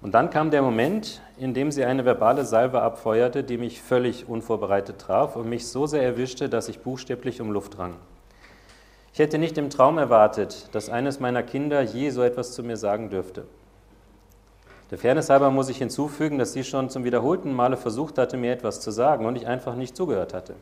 Und 0.00 0.12
dann 0.12 0.28
kam 0.30 0.50
der 0.50 0.62
Moment, 0.62 1.22
in 1.36 1.54
dem 1.54 1.70
sie 1.70 1.84
eine 1.84 2.04
verbale 2.04 2.44
Salve 2.44 2.82
abfeuerte, 2.82 3.44
die 3.44 3.58
mich 3.58 3.80
völlig 3.80 4.28
unvorbereitet 4.28 4.98
traf 4.98 5.36
und 5.36 5.48
mich 5.48 5.68
so 5.68 5.86
sehr 5.86 6.02
erwischte, 6.02 6.48
dass 6.48 6.68
ich 6.68 6.80
buchstäblich 6.80 7.40
um 7.40 7.52
Luft 7.52 7.78
rang. 7.78 7.94
Ich 9.12 9.20
hätte 9.20 9.38
nicht 9.38 9.56
im 9.56 9.70
Traum 9.70 9.98
erwartet, 9.98 10.68
dass 10.72 10.90
eines 10.90 11.20
meiner 11.20 11.44
Kinder 11.44 11.80
je 11.80 12.10
so 12.10 12.24
etwas 12.24 12.50
zu 12.50 12.64
mir 12.64 12.76
sagen 12.76 13.08
dürfte. 13.08 13.46
Der 14.92 14.98
Fairness 14.98 15.30
halber 15.30 15.50
muss 15.50 15.70
ich 15.70 15.78
hinzufügen, 15.78 16.36
dass 16.36 16.52
sie 16.52 16.64
schon 16.64 16.90
zum 16.90 17.04
wiederholten 17.04 17.54
Male 17.54 17.78
versucht 17.78 18.18
hatte, 18.18 18.36
mir 18.36 18.52
etwas 18.52 18.82
zu 18.82 18.90
sagen 18.90 19.24
und 19.24 19.36
ich 19.36 19.46
einfach 19.46 19.74
nicht 19.74 19.96
zugehört 19.96 20.34
hatte. 20.34 20.54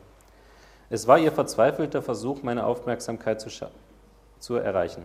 Es 0.89 1.05
war 1.05 1.19
ihr 1.19 1.33
verzweifelter 1.33 2.01
Versuch, 2.01 2.41
meine 2.41 2.65
Aufmerksamkeit 2.65 3.41
zu, 3.41 3.49
zu 4.39 4.55
erreichen. 4.55 5.03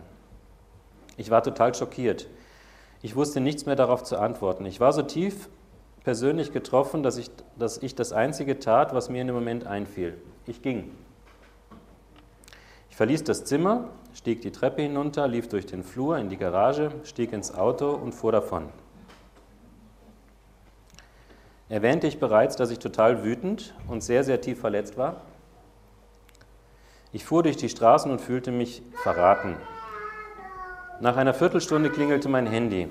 Ich 1.17 1.29
war 1.29 1.43
total 1.43 1.75
schockiert. 1.75 2.29
Ich 3.01 3.17
wusste 3.17 3.41
nichts 3.41 3.65
mehr 3.65 3.75
darauf 3.75 4.01
zu 4.05 4.17
antworten. 4.17 4.65
Ich 4.65 4.79
war 4.79 4.93
so 4.93 5.01
tief 5.01 5.49
persönlich 6.05 6.53
getroffen, 6.53 7.03
dass 7.03 7.17
ich, 7.17 7.29
dass 7.59 7.79
ich 7.79 7.95
das 7.95 8.13
Einzige 8.13 8.59
tat, 8.59 8.93
was 8.93 9.09
mir 9.09 9.19
in 9.19 9.27
dem 9.27 9.35
Moment 9.35 9.67
einfiel. 9.67 10.15
Ich 10.45 10.61
ging. 10.61 10.89
Ich 12.89 12.95
verließ 12.95 13.25
das 13.25 13.43
Zimmer, 13.43 13.89
stieg 14.13 14.41
die 14.41 14.53
Treppe 14.53 14.83
hinunter, 14.83 15.27
lief 15.27 15.49
durch 15.49 15.65
den 15.65 15.83
Flur 15.83 16.17
in 16.17 16.29
die 16.29 16.37
Garage, 16.37 16.91
stieg 17.03 17.33
ins 17.33 17.53
Auto 17.53 17.91
und 17.91 18.13
fuhr 18.13 18.31
davon. 18.31 18.69
Erwähnte 21.69 22.07
ich 22.07 22.19
bereits, 22.19 22.55
dass 22.55 22.71
ich 22.71 22.79
total 22.79 23.23
wütend 23.23 23.73
und 23.87 24.01
sehr, 24.01 24.23
sehr 24.23 24.39
tief 24.39 24.59
verletzt 24.59 24.97
war? 24.97 25.17
Ich 27.11 27.25
fuhr 27.25 27.43
durch 27.43 27.57
die 27.57 27.69
Straßen 27.69 28.09
und 28.09 28.21
fühlte 28.21 28.51
mich 28.51 28.81
verraten. 29.03 29.55
Nach 31.01 31.17
einer 31.17 31.33
Viertelstunde 31.33 31.89
klingelte 31.89 32.29
mein 32.29 32.47
Handy. 32.47 32.87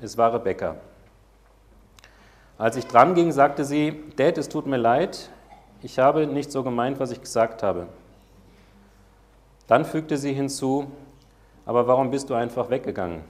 Es 0.00 0.16
war 0.16 0.32
Rebecca. 0.32 0.76
Als 2.56 2.76
ich 2.76 2.86
dran 2.86 3.14
ging, 3.14 3.32
sagte 3.32 3.64
sie, 3.64 4.00
Dad, 4.16 4.38
es 4.38 4.48
tut 4.48 4.66
mir 4.66 4.76
leid, 4.76 5.28
ich 5.82 5.98
habe 5.98 6.26
nicht 6.26 6.52
so 6.52 6.62
gemeint, 6.62 7.00
was 7.00 7.10
ich 7.10 7.20
gesagt 7.20 7.62
habe. 7.62 7.88
Dann 9.66 9.84
fügte 9.84 10.16
sie 10.16 10.32
hinzu, 10.32 10.90
aber 11.66 11.86
warum 11.86 12.10
bist 12.10 12.30
du 12.30 12.34
einfach 12.34 12.70
weggegangen? 12.70 13.22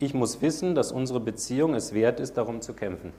Ich 0.00 0.14
muss 0.14 0.40
wissen, 0.42 0.76
dass 0.76 0.92
unsere 0.92 1.18
Beziehung 1.18 1.74
es 1.74 1.92
wert 1.92 2.20
ist, 2.20 2.36
darum 2.36 2.60
zu 2.60 2.72
kämpfen. 2.72 3.12